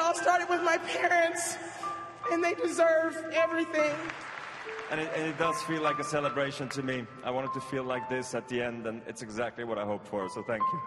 It 0.00 0.04
all 0.04 0.14
started 0.14 0.48
with 0.48 0.62
my 0.62 0.78
parents, 0.78 1.58
and 2.32 2.42
they 2.42 2.54
deserve 2.54 3.22
everything. 3.34 3.94
And 4.90 4.98
it, 4.98 5.10
and 5.14 5.26
it, 5.26 5.36
does 5.36 5.60
feel 5.64 5.82
like 5.82 5.98
a 5.98 6.04
celebration 6.04 6.70
to 6.70 6.82
me. 6.82 7.04
I 7.22 7.30
wanted 7.30 7.52
to 7.52 7.60
feel 7.60 7.84
like 7.84 8.08
this 8.08 8.34
at 8.34 8.48
the 8.48 8.62
end, 8.62 8.86
and 8.86 9.02
it's 9.06 9.20
exactly 9.20 9.62
what 9.62 9.76
I 9.76 9.84
hoped 9.84 10.08
for, 10.08 10.26
so 10.30 10.42
thank 10.42 10.62
you. 10.62 10.80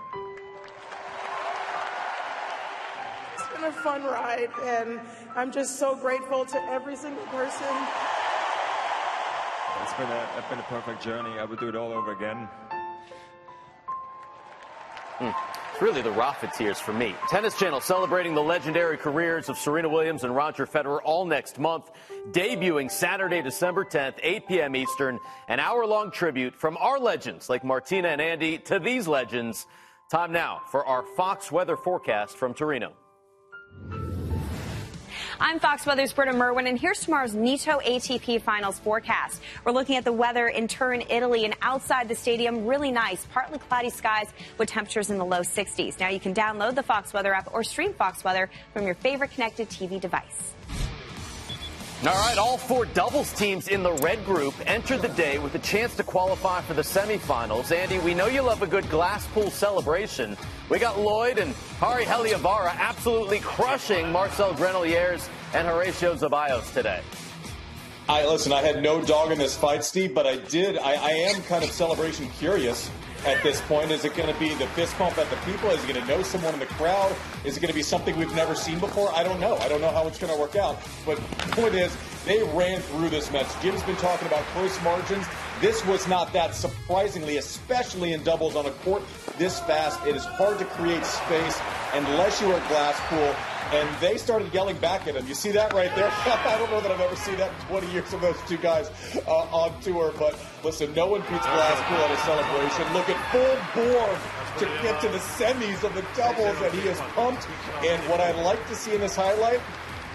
It's 3.36 3.48
been 3.56 3.66
a 3.66 3.72
fun 3.72 4.04
ride, 4.04 4.50
and 4.64 5.00
I'm 5.36 5.52
just 5.52 5.78
so 5.78 5.96
grateful 5.96 6.44
to 6.46 6.60
every 6.64 6.96
single 6.96 7.26
person. 7.26 7.68
It's 9.84 9.94
been 9.94 10.10
a, 10.10 10.28
it's 10.40 10.50
been 10.50 10.58
a 10.58 10.68
perfect 10.70 11.04
journey. 11.04 11.38
I 11.38 11.46
would 11.46 11.60
do 11.60 11.70
it 11.70 11.76
all 11.76 11.94
over 11.94 12.14
again. 12.14 12.50
Mm. 15.20 15.53
Really 15.84 16.02
the 16.02 16.12
Rafa 16.12 16.48
for 16.76 16.94
me. 16.94 17.14
Tennis 17.28 17.60
Channel 17.60 17.82
celebrating 17.82 18.34
the 18.34 18.42
legendary 18.42 18.96
careers 18.96 19.50
of 19.50 19.58
Serena 19.58 19.90
Williams 19.90 20.24
and 20.24 20.34
Roger 20.34 20.66
Federer 20.66 21.00
all 21.04 21.26
next 21.26 21.60
month. 21.60 21.92
Debuting 22.32 22.90
Saturday, 22.90 23.42
December 23.42 23.84
10th, 23.84 24.18
8 24.24 24.48
p.m. 24.48 24.78
Eastern, 24.78 25.20
an 25.50 25.60
hour 25.60 25.86
long 25.86 26.10
tribute 26.10 26.56
from 26.56 26.78
our 26.78 26.98
legends 26.98 27.50
like 27.50 27.66
Martina 27.66 28.08
and 28.08 28.22
Andy 28.22 28.60
to 28.60 28.80
these 28.80 29.10
legends. 29.10 29.68
Time 30.10 30.32
now 30.32 30.62
for 30.72 30.86
our 30.86 31.04
Fox 31.18 31.52
weather 31.52 31.76
forecast 31.76 32.38
from 32.38 32.54
Torino. 32.54 32.94
I'm 35.40 35.60
Fox 35.60 35.86
Weather's 35.86 36.14
Britta 36.14 36.32
Merwin, 36.34 36.68
and 36.68 36.80
here's 36.80 37.00
tomorrow's 37.00 37.34
Nitto 37.34 37.84
ATP 37.84 38.42
Finals 38.42 38.80
forecast. 38.80 39.42
We're 39.64 39.72
looking 39.72 39.96
at 39.96 40.06
the 40.06 40.14
weather 40.14 40.48
in 40.48 40.68
Turin, 40.68 41.04
Italy, 41.10 41.46
and 41.46 41.56
outside 41.62 42.08
the 42.08 42.16
stadium, 42.16 42.68
really 42.68 42.92
nice, 42.92 43.26
partly 43.34 43.58
cloudy 43.58 43.90
skies 43.90 44.28
with 44.58 44.70
temperatures 44.70 45.10
in 45.10 45.18
the 45.18 45.26
low 45.26 45.42
60s. 45.42 46.00
Now 46.00 46.10
you 46.10 46.20
can 46.20 46.34
download 46.36 46.76
the 46.76 46.84
Fox 46.84 47.14
Weather 47.14 47.34
app 47.34 47.52
or 47.52 47.64
stream 47.64 47.94
Fox 47.94 48.24
Weather 48.24 48.50
from 48.74 48.86
your 48.86 48.96
favorite 48.96 49.32
connected 49.32 49.70
TV 49.70 50.00
device. 50.00 50.54
All 52.06 52.12
right, 52.12 52.38
all 52.38 52.58
four 52.58 52.84
doubles 52.84 53.32
teams 53.32 53.70
in 53.70 53.82
the 53.82 53.94
red 53.94 54.26
group 54.26 54.54
entered 54.66 55.02
the 55.02 55.08
day 55.08 55.40
with 55.40 55.56
a 55.56 55.60
chance 55.60 55.96
to 55.96 56.04
qualify 56.04 56.60
for 56.60 56.74
the 56.74 56.82
semifinals. 56.82 57.72
Andy, 57.72 57.98
we 58.00 58.14
know 58.14 58.26
you 58.26 58.42
love 58.42 58.62
a 58.62 58.68
good 58.68 58.84
Glasspool 58.86 59.50
celebration. 59.50 60.36
We 60.68 60.80
got 60.80 61.00
Lloyd 61.00 61.38
and 61.38 61.56
Harri 61.80 62.04
Heliövaara 62.04 62.76
absolutely 62.76 63.40
crushing 63.40 64.12
Marcel 64.12 64.54
Granollers 64.54 65.30
and 65.54 65.66
Horacio 65.66 66.18
Zeballos 66.18 66.74
today. 66.74 67.00
I 68.10 68.28
listen. 68.28 68.52
I 68.52 68.62
had 68.62 68.84
no 68.84 69.02
dog 69.02 69.32
in 69.32 69.38
this 69.38 69.56
fight, 69.56 69.82
Steve, 69.86 70.14
but 70.14 70.28
I 70.28 70.36
did. 70.36 70.78
I, 70.78 70.96
I 70.96 71.12
am 71.12 71.42
kind 71.44 71.64
of 71.64 71.72
celebration 71.72 72.28
curious 72.32 72.92
at 73.26 73.42
this 73.44 73.62
point? 73.62 73.92
Is 73.92 74.06
it 74.06 74.16
going 74.16 74.32
to 74.32 74.40
be 74.40 74.54
the 74.54 74.68
fist 74.68 74.96
pump 74.96 75.18
at 75.18 75.30
the 75.30 75.36
people? 75.52 75.70
Is 75.70 75.84
it 75.84 75.88
going 75.94 76.02
to 76.02 76.08
know 76.08 76.24
someone 76.24 76.54
in 76.54 76.60
the 76.60 76.66
crowd? 76.66 77.16
Is 77.44 77.58
it 77.58 77.60
going 77.60 77.70
to 77.72 77.76
be 77.76 77.84
something 77.84 78.16
we've 78.18 78.36
never 78.36 78.56
seen 78.56 78.80
before? 78.80 79.12
I 79.14 79.24
don't 79.24 79.40
know. 79.40 79.58
I 79.58 79.68
don't 79.68 79.82
know 79.82 79.92
how 79.92 80.08
it's 80.08 80.20
going 80.20 80.34
to 80.34 80.40
work 80.40 80.56
out. 80.56 80.78
But 81.06 81.18
the 81.18 81.56
point 81.56 81.76
is, 81.76 81.96
they 82.26 82.44
ran 82.44 82.82
through 82.82 83.10
this 83.10 83.32
match. 83.32 83.48
Jim's 83.62 83.84
been 83.84 83.96
talking 83.98 84.28
about 84.28 84.44
close 84.48 84.82
margins. 84.84 85.26
This 85.64 85.86
was 85.86 86.10
not 86.10 86.34
that 86.34 86.56
surprisingly, 86.56 87.38
especially 87.38 88.12
in 88.12 88.22
doubles 88.26 88.58
on 88.58 88.66
a 88.66 88.72
court 88.84 89.02
this 89.38 89.62
fast. 89.62 90.06
It 90.06 90.14
is 90.14 90.26
hard 90.26 90.60
to 90.60 90.66
create 90.66 91.06
space 91.06 91.58
unless 91.94 92.42
you 92.42 92.52
are 92.52 92.58
a 92.58 92.62
Glasspool 92.68 93.34
and 93.72 93.88
they 94.02 94.18
started 94.18 94.54
yelling 94.54 94.76
back 94.80 95.08
at 95.08 95.16
him. 95.16 95.26
You 95.26 95.34
see 95.34 95.52
that 95.52 95.72
right 95.72 95.96
there? 95.96 96.12
I 96.12 96.58
don't 96.60 96.70
know 96.70 96.82
that 96.82 96.92
I've 96.92 97.00
ever 97.00 97.16
seen 97.16 97.38
that 97.38 97.50
in 97.50 97.68
20 97.68 97.88
years 97.94 98.12
of 98.12 98.20
those 98.20 98.36
two 98.46 98.58
guys 98.58 98.92
uh, 99.26 99.32
on 99.56 99.80
tour, 99.80 100.12
but 100.20 100.38
listen, 100.66 100.94
no 100.96 101.08
one 101.08 101.22
beats 101.22 101.46
Glasspool 101.48 101.96
at 101.96 102.12
a 102.12 102.18
celebration. 102.28 102.94
Look 102.94 103.08
at 103.08 103.16
full 103.32 103.56
bore 103.74 104.20
to 104.60 104.66
get 104.84 105.00
to 105.00 105.08
the 105.08 105.20
semis 105.40 105.82
of 105.86 105.96
the 105.96 106.04
doubles, 106.14 106.62
and 106.62 106.74
he 106.74 106.90
is 106.90 107.00
pumped. 107.16 107.48
And 107.86 108.04
what 108.10 108.20
I'd 108.20 108.36
like 108.44 108.68
to 108.68 108.76
see 108.76 108.96
in 108.96 109.00
this 109.00 109.16
highlight 109.16 109.62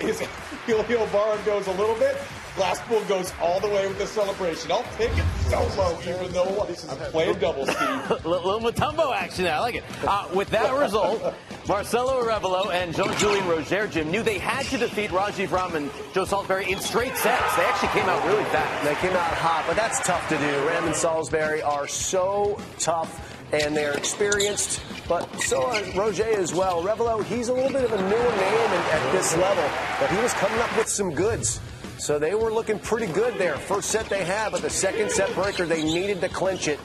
is 0.01 0.21
Julio 0.67 1.07
Barron 1.07 1.43
goes 1.47 1.67
a 1.69 1.73
little 1.73 1.97
bit, 1.97 2.19
Glasspool 2.59 3.07
goes 3.09 3.33
all 3.41 3.61
the 3.61 3.69
way 3.69 3.87
with 3.87 3.99
the 3.99 4.07
celebration. 4.07 4.73
I'll 4.73 4.83
take 4.97 5.17
it 5.17 5.25
solo, 5.49 5.97
even 6.03 6.33
though 6.33 6.67
I'm 6.91 7.11
playing 7.13 7.39
double, 7.39 7.65
Steve. 7.67 8.11
little 8.27 8.61
Mutombo 8.61 9.15
action 9.15 9.45
there. 9.45 9.55
I 9.55 9.61
like 9.61 9.77
it. 9.77 9.85
Uh, 10.05 10.27
with 10.35 10.51
that 10.51 10.75
result, 10.75 11.35
Marcelo 11.69 12.21
Arevalo 12.21 12.73
and 12.73 12.93
Jean-Julien 12.97 13.45
Rojer, 13.45 13.89
Jim, 13.89 14.11
knew 14.11 14.25
they 14.25 14.39
had 14.39 14.67
to 14.67 14.79
defeat 14.79 15.11
Rajiv 15.11 15.53
Ram 15.53 15.77
and 15.77 15.89
Joe 16.13 16.25
Salisbury 16.25 16.73
in 16.73 16.81
straight 16.81 17.17
sets. 17.17 17.57
They 17.57 17.63
actually 17.63 17.91
came 17.91 18.09
out 18.09 18.27
really 18.27 18.45
fast. 18.45 18.85
They 18.85 18.95
came 18.97 19.17
out 19.17 19.33
hot, 19.35 19.65
but 19.69 19.77
that's 19.77 20.05
tough 20.05 20.29
to 20.29 20.37
do. 20.39 20.67
Ram 20.67 20.85
and 20.87 20.97
Salisbury 20.97 21.63
are 21.63 21.87
so 21.87 22.61
tough 22.81 23.37
and 23.53 23.77
they're 23.77 23.97
experienced, 23.97 24.83
but 25.09 25.23
so 25.41 25.63
are 25.63 25.81
Rojer 25.93 26.37
as 26.37 26.53
well. 26.53 26.83
Revelo, 26.83 27.25
he's 27.25 27.49
a 27.49 27.53
little 27.55 27.71
bit 27.71 27.85
of 27.85 27.93
a 27.93 27.97
newer 27.97 28.09
name 28.09 28.71
at 28.93 29.13
this 29.13 29.37
level, 29.37 29.65
but 30.01 30.11
he 30.11 30.21
was 30.21 30.35
coming 30.35 30.59
up 30.59 30.77
with 30.77 30.89
some 30.89 31.15
goods. 31.15 31.61
So 31.99 32.19
they 32.19 32.35
were 32.35 32.53
looking 32.53 32.79
pretty 32.79 33.13
good 33.13 33.39
there. 33.39 33.57
First 33.57 33.91
set 33.91 34.09
they 34.09 34.25
had, 34.25 34.53
but 34.53 34.63
the 34.63 34.71
second 34.71 35.11
set 35.11 35.35
breaker, 35.35 35.67
they 35.67 35.83
needed 35.83 36.21
to 36.21 36.29
clinch 36.29 36.69
it. 36.69 36.79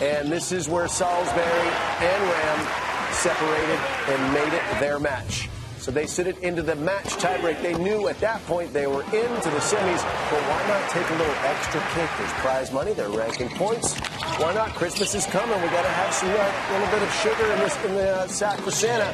And 0.00 0.32
this 0.32 0.52
is 0.52 0.68
where 0.68 0.88
Salisbury 0.88 1.44
and 1.44 2.22
Ram 2.30 3.12
separated 3.12 3.78
and 4.08 4.32
made 4.32 4.52
it 4.52 4.80
their 4.80 4.98
match. 4.98 5.48
So 5.84 5.90
they 5.90 6.06
sit 6.06 6.26
it 6.26 6.38
into 6.38 6.62
the 6.62 6.76
match 6.76 7.12
tiebreak. 7.20 7.60
They 7.60 7.74
knew 7.74 8.08
at 8.08 8.18
that 8.20 8.42
point 8.46 8.72
they 8.72 8.86
were 8.86 9.02
into 9.02 9.50
the 9.50 9.60
semis, 9.60 10.00
but 10.30 10.40
why 10.48 10.66
not 10.66 10.88
take 10.88 11.06
a 11.10 11.12
little 11.12 11.34
extra 11.44 11.78
kick? 11.92 12.08
There's 12.16 12.32
prize 12.40 12.72
money, 12.72 12.94
they're 12.94 13.10
ranking 13.10 13.50
points. 13.50 13.92
Why 14.40 14.54
not? 14.54 14.70
Christmas 14.70 15.14
is 15.14 15.26
coming. 15.26 15.60
We 15.60 15.68
got 15.68 15.82
to 15.82 15.88
have 15.90 16.14
some 16.14 16.30
uh, 16.30 16.72
little 16.72 16.88
bit 16.88 17.02
of 17.02 17.12
sugar 17.12 17.52
in, 17.52 17.58
this, 17.58 17.84
in 17.84 17.94
the 17.96 18.16
uh, 18.16 18.26
sack 18.28 18.60
for 18.60 18.70
Santa, 18.70 19.12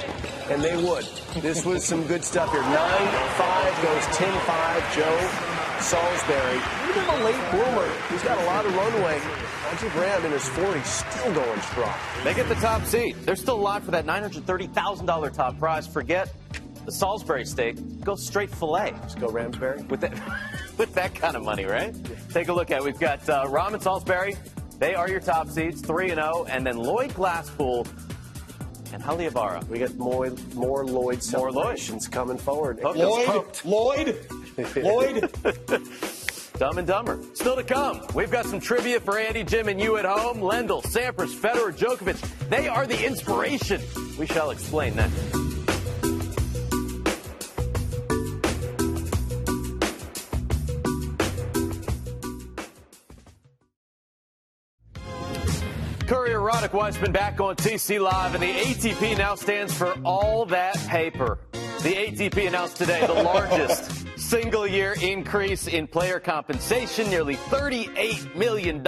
and 0.48 0.62
they 0.62 0.76
would. 0.76 1.04
This 1.42 1.64
was 1.66 1.84
some 1.84 2.06
good 2.06 2.22
stuff 2.22 2.52
here. 2.52 2.62
Nine 2.62 3.08
five 3.34 3.82
goes 3.82 4.06
ten 4.16 4.32
five. 4.46 4.94
Joe 4.94 5.49
Salisbury, 5.80 6.38
a 6.38 6.86
little 6.86 7.02
bit 7.02 7.20
a 7.20 7.24
late 7.24 7.50
bloomer. 7.50 7.88
He's 8.10 8.22
got 8.22 8.38
a 8.38 8.44
lot 8.44 8.64
of 8.66 8.74
runway. 8.74 9.18
Rajiv 9.18 10.00
Ram 10.00 10.24
in 10.24 10.32
his 10.32 10.42
40s, 10.50 10.84
still 10.84 11.32
going 11.32 11.60
strong. 11.62 11.94
They 12.24 12.34
get 12.34 12.48
the 12.48 12.54
top 12.56 12.84
seed. 12.84 13.16
There's 13.22 13.40
still 13.40 13.56
a 13.56 13.60
lot 13.60 13.82
for 13.82 13.90
that 13.92 14.04
$930,000 14.04 15.32
top 15.32 15.58
prize. 15.58 15.86
Forget 15.86 16.32
the 16.84 16.92
Salisbury 16.92 17.44
steak. 17.44 17.76
Go 18.00 18.14
straight 18.16 18.50
filet. 18.50 18.92
Just 19.02 19.20
go 19.20 19.28
Ramsbury. 19.28 19.82
With 19.84 20.00
that, 20.00 20.12
with 20.78 20.92
that 20.94 21.14
kind 21.14 21.36
of 21.36 21.44
money, 21.44 21.64
right? 21.64 21.94
Take 22.30 22.48
a 22.48 22.52
look 22.52 22.70
at 22.70 22.78
it. 22.78 22.84
We've 22.84 22.98
got 22.98 23.28
uh, 23.28 23.46
Ram 23.48 23.74
and 23.74 23.82
Salisbury, 23.82 24.36
They 24.78 24.94
are 24.94 25.08
your 25.08 25.20
top 25.20 25.48
seeds, 25.48 25.80
3 25.82 26.08
0. 26.08 26.46
And 26.48 26.66
then 26.66 26.76
Lloyd 26.76 27.10
Glasspool 27.10 27.86
and 28.92 29.02
Heliövaara. 29.02 29.66
We 29.68 29.78
get 29.78 29.96
more 29.96 30.30
more 30.54 30.84
Lloyd 30.84 31.22
celebrations 31.22 32.08
coming 32.08 32.38
forward. 32.38 32.80
Lloyd, 32.82 33.44
Lloyd, 33.64 34.26
Lloyd. 34.76 35.30
Dumb 36.60 36.76
and 36.76 36.86
Dumber. 36.86 37.18
Still 37.32 37.56
to 37.56 37.64
come, 37.64 38.02
we've 38.14 38.30
got 38.30 38.44
some 38.44 38.60
trivia 38.60 39.00
for 39.00 39.16
Andy, 39.16 39.44
Jim, 39.44 39.68
and 39.68 39.80
you 39.80 39.96
at 39.96 40.04
home. 40.04 40.40
Lendl, 40.40 40.82
Sampras, 40.82 41.34
Federer, 41.34 41.72
Djokovic. 41.72 42.20
They 42.50 42.68
are 42.68 42.86
the 42.86 43.02
inspiration. 43.02 43.80
We 44.18 44.26
shall 44.26 44.50
explain 44.50 44.94
that. 44.96 45.10
Courier 56.06 56.40
Roddick 56.40 56.74
Weissman 56.74 57.12
back 57.12 57.40
on 57.40 57.56
TC 57.56 58.00
Live, 58.00 58.34
and 58.34 58.42
the 58.42 58.52
ATP 58.52 59.16
now 59.16 59.34
stands 59.34 59.72
for 59.72 59.94
all 60.04 60.44
that 60.44 60.76
paper. 60.88 61.38
The 61.52 61.94
ATP 61.94 62.48
announced 62.48 62.76
today 62.76 63.06
the 63.06 63.14
largest 63.14 64.06
single 64.30 64.64
year 64.64 64.94
increase 65.02 65.66
in 65.66 65.88
player 65.88 66.20
compensation, 66.20 67.10
nearly 67.10 67.34
$38 67.34 68.36
million 68.36 68.80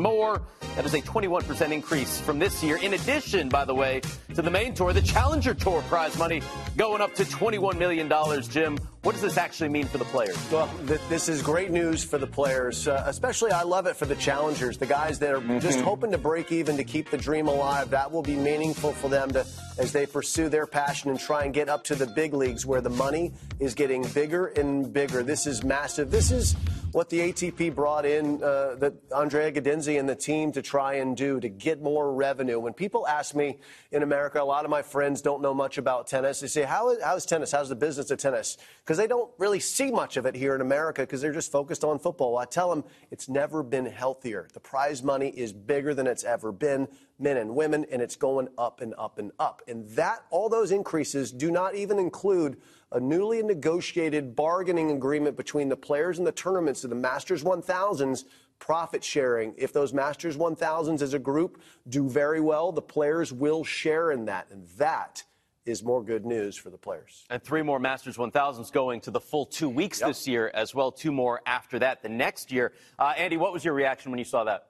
more. 0.00 0.40
That 0.76 0.84
is 0.84 0.92
a 0.92 1.00
21% 1.00 1.72
increase 1.72 2.20
from 2.20 2.38
this 2.38 2.62
year. 2.62 2.76
In 2.76 2.92
addition, 2.92 3.48
by 3.48 3.64
the 3.64 3.74
way, 3.74 4.02
to 4.34 4.42
the 4.42 4.50
main 4.50 4.74
tour, 4.74 4.92
the 4.92 5.00
Challenger 5.00 5.54
Tour 5.54 5.80
prize 5.88 6.18
money 6.18 6.42
going 6.76 7.00
up 7.00 7.14
to 7.14 7.24
$21 7.24 7.78
million. 7.78 8.12
Jim, 8.50 8.76
what 9.00 9.12
does 9.12 9.22
this 9.22 9.38
actually 9.38 9.70
mean 9.70 9.86
for 9.86 9.96
the 9.96 10.04
players? 10.04 10.36
Well, 10.52 10.68
th- 10.86 11.00
this 11.08 11.30
is 11.30 11.40
great 11.40 11.70
news 11.70 12.04
for 12.04 12.18
the 12.18 12.26
players. 12.26 12.86
Uh, 12.86 13.02
especially, 13.06 13.52
I 13.52 13.62
love 13.62 13.86
it 13.86 13.96
for 13.96 14.04
the 14.04 14.16
challengers, 14.16 14.76
the 14.76 14.84
guys 14.84 15.18
that 15.20 15.32
are 15.32 15.40
mm-hmm. 15.40 15.60
just 15.60 15.80
hoping 15.80 16.10
to 16.10 16.18
break 16.18 16.52
even 16.52 16.76
to 16.76 16.84
keep 16.84 17.10
the 17.10 17.16
dream 17.16 17.48
alive. 17.48 17.88
That 17.88 18.12
will 18.12 18.22
be 18.22 18.36
meaningful 18.36 18.92
for 18.92 19.08
them 19.08 19.30
to 19.30 19.46
as 19.78 19.92
they 19.92 20.06
pursue 20.06 20.48
their 20.48 20.66
passion 20.66 21.10
and 21.10 21.20
try 21.20 21.44
and 21.44 21.52
get 21.52 21.68
up 21.68 21.84
to 21.84 21.94
the 21.94 22.06
big 22.06 22.32
leagues 22.32 22.64
where 22.64 22.80
the 22.80 22.90
money 22.90 23.32
is 23.60 23.74
getting 23.74 24.02
bigger 24.08 24.46
and 24.48 24.92
bigger. 24.92 25.22
This 25.22 25.46
is 25.46 25.62
massive. 25.62 26.10
This 26.10 26.30
is 26.30 26.54
what 26.92 27.10
the 27.10 27.20
ATP 27.20 27.74
brought 27.74 28.06
in, 28.06 28.42
uh, 28.42 28.76
that 28.76 28.94
Andrea 29.14 29.52
Gaudenzi 29.52 29.98
and 30.00 30.08
the 30.08 30.14
team 30.14 30.50
to 30.52 30.62
try 30.66 30.94
and 30.94 31.16
do 31.16 31.38
to 31.40 31.48
get 31.48 31.80
more 31.80 32.12
revenue. 32.12 32.58
When 32.58 32.72
people 32.72 33.06
ask 33.06 33.34
me 33.34 33.58
in 33.92 34.02
America, 34.02 34.42
a 34.42 34.44
lot 34.44 34.64
of 34.64 34.70
my 34.70 34.82
friends 34.82 35.22
don't 35.22 35.40
know 35.40 35.54
much 35.54 35.78
about 35.78 36.06
tennis. 36.06 36.40
They 36.40 36.48
say, 36.48 36.62
How 36.62 36.90
is, 36.90 37.02
how's 37.02 37.24
tennis? 37.24 37.52
How's 37.52 37.68
the 37.68 37.76
business 37.76 38.10
of 38.10 38.18
tennis? 38.18 38.58
Because 38.84 38.98
they 38.98 39.06
don't 39.06 39.30
really 39.38 39.60
see 39.60 39.90
much 39.90 40.16
of 40.16 40.26
it 40.26 40.34
here 40.34 40.54
in 40.54 40.60
America 40.60 41.02
because 41.02 41.20
they're 41.20 41.32
just 41.32 41.52
focused 41.52 41.84
on 41.84 41.98
football. 41.98 42.36
I 42.36 42.44
tell 42.44 42.70
them 42.70 42.84
it's 43.10 43.28
never 43.28 43.62
been 43.62 43.86
healthier. 43.86 44.48
The 44.52 44.60
prize 44.60 45.02
money 45.02 45.28
is 45.28 45.52
bigger 45.52 45.94
than 45.94 46.06
it's 46.06 46.24
ever 46.24 46.52
been, 46.52 46.88
men 47.18 47.36
and 47.36 47.54
women, 47.54 47.86
and 47.90 48.02
it's 48.02 48.16
going 48.16 48.48
up 48.58 48.80
and 48.80 48.94
up 48.98 49.18
and 49.18 49.32
up. 49.38 49.62
And 49.68 49.88
that, 49.90 50.24
all 50.30 50.48
those 50.48 50.72
increases 50.72 51.32
do 51.32 51.50
not 51.50 51.74
even 51.74 51.98
include 51.98 52.58
a 52.92 53.00
newly 53.00 53.42
negotiated 53.42 54.36
bargaining 54.36 54.90
agreement 54.92 55.36
between 55.36 55.68
the 55.68 55.76
players 55.76 56.18
and 56.18 56.26
the 56.26 56.32
tournaments 56.32 56.84
of 56.84 56.90
the 56.90 56.96
Masters 56.96 57.42
1000s 57.42 58.24
profit 58.58 59.02
sharing. 59.02 59.54
If 59.56 59.72
those 59.72 59.92
Masters 59.92 60.36
1000s 60.36 61.02
as 61.02 61.14
a 61.14 61.18
group 61.18 61.60
do 61.88 62.08
very 62.08 62.40
well, 62.40 62.72
the 62.72 62.82
players 62.82 63.32
will 63.32 63.64
share 63.64 64.10
in 64.10 64.26
that. 64.26 64.48
And 64.50 64.66
that 64.78 65.22
is 65.64 65.82
more 65.82 66.02
good 66.02 66.24
news 66.24 66.56
for 66.56 66.70
the 66.70 66.78
players. 66.78 67.24
And 67.28 67.42
three 67.42 67.62
more 67.62 67.78
Masters 67.78 68.16
1000s 68.16 68.72
going 68.72 69.00
to 69.02 69.10
the 69.10 69.20
full 69.20 69.46
two 69.46 69.68
weeks 69.68 70.00
yep. 70.00 70.10
this 70.10 70.28
year, 70.28 70.50
as 70.54 70.74
well, 70.74 70.92
two 70.92 71.12
more 71.12 71.40
after 71.46 71.78
that 71.80 72.02
the 72.02 72.08
next 72.08 72.52
year. 72.52 72.72
Uh, 72.98 73.14
Andy, 73.16 73.36
what 73.36 73.52
was 73.52 73.64
your 73.64 73.74
reaction 73.74 74.10
when 74.12 74.18
you 74.18 74.24
saw 74.24 74.44
that? 74.44 74.68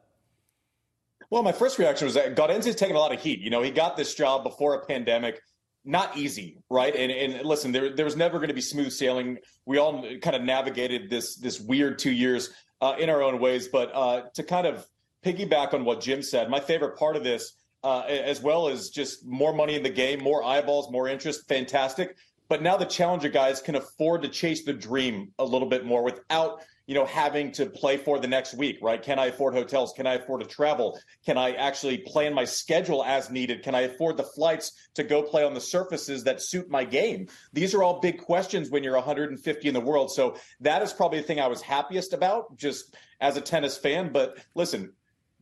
Well, 1.31 1.43
my 1.43 1.53
first 1.53 1.79
reaction 1.79 2.07
was 2.07 2.15
that 2.15 2.37
Gaudenzi's 2.37 2.77
taking 2.77 2.97
a 2.97 2.99
lot 2.99 3.13
of 3.13 3.21
heat. 3.21 3.41
You 3.41 3.51
know, 3.51 3.63
he 3.63 3.71
got 3.71 3.97
this 3.97 4.15
job 4.15 4.45
before 4.45 4.75
a 4.75 4.87
pandemic 4.87 5.41
not 5.87 6.17
easy, 6.17 6.59
right? 6.69 6.95
And 6.95 7.13
and 7.13 7.47
listen, 7.47 7.71
there 7.73 7.95
there 7.95 8.05
was 8.05 8.17
never 8.17 8.39
going 8.39 8.49
to 8.49 8.55
be 8.55 8.61
smooth 8.61 8.91
sailing. 8.91 9.39
We 9.65 9.79
all 9.79 10.03
kind 10.21 10.35
of 10.37 10.43
navigated 10.43 11.09
this 11.09 11.37
this 11.37 11.61
weird 11.61 11.99
two 11.99 12.11
years 12.11 12.51
uh, 12.81 12.95
in 12.99 13.11
our 13.11 13.23
own 13.23 13.39
ways. 13.39 13.69
But 13.69 13.91
uh, 13.95 14.23
to 14.35 14.43
kind 14.43 14.67
of 14.67 14.87
piggyback 15.25 15.75
on 15.75 15.85
what 15.85 16.01
Jim 16.01 16.23
said, 16.23 16.51
my 16.51 16.61
favorite 16.61 16.97
part 16.97 17.17
of 17.17 17.25
this, 17.25 17.55
uh, 17.85 18.01
as 18.01 18.41
well 18.41 18.69
as 18.69 18.91
just 18.91 19.25
more 19.27 19.53
money 19.53 19.75
in 19.75 19.83
the 19.83 19.91
game, 19.91 20.23
more 20.23 20.43
eyeballs, 20.43 20.91
more 20.91 21.09
interest, 21.09 21.47
fantastic. 21.49 22.17
But 22.49 22.63
now 22.63 22.77
the 22.77 22.85
challenger 22.85 23.29
guys 23.29 23.61
can 23.61 23.77
afford 23.77 24.23
to 24.23 24.29
chase 24.29 24.65
the 24.65 24.73
dream 24.73 25.33
a 25.39 25.45
little 25.45 25.69
bit 25.69 25.85
more 25.85 26.03
without 26.03 26.61
you 26.87 26.95
know, 26.95 27.05
having 27.05 27.51
to 27.53 27.67
play 27.67 27.97
for 27.97 28.19
the 28.19 28.29
next 28.29 28.55
week, 28.55 28.79
right? 28.81 29.03
Can 29.03 29.19
I 29.19 29.27
afford 29.27 29.55
hotels? 29.55 29.93
Can 29.97 30.07
I 30.07 30.15
afford 30.15 30.41
to 30.41 30.47
travel? 30.47 30.99
Can 31.25 31.37
I 31.37 31.53
actually 31.53 31.99
plan 31.99 32.33
my 32.33 32.45
schedule 32.45 33.03
as 33.05 33.29
needed? 33.29 33.63
Can 33.63 33.75
I 33.75 33.83
afford 33.83 34.17
the 34.17 34.23
flights 34.23 34.73
to 34.95 35.03
go 35.03 35.23
play 35.23 35.45
on 35.45 35.55
the 35.55 35.61
surfaces 35.61 36.25
that 36.25 36.41
suit 36.41 36.71
my 36.71 36.85
game? 36.85 37.27
These 37.53 37.75
are 37.75 37.83
all 37.83 38.01
big 38.01 38.19
questions 38.19 38.71
when 38.71 38.85
you're 38.85 38.95
150 38.95 39.69
in 39.69 39.75
the 39.75 39.81
world. 39.81 40.13
So 40.13 40.37
that 40.61 40.83
is 40.83 40.93
probably 40.93 41.21
the 41.21 41.27
thing 41.27 41.41
I 41.41 41.49
was 41.49 41.61
happiest 41.61 42.13
about 42.13 42.57
just 42.57 42.95
as 43.21 43.37
a 43.37 43.41
tennis 43.41 43.77
fan. 43.77 44.13
But 44.13 44.39
listen, 44.55 44.93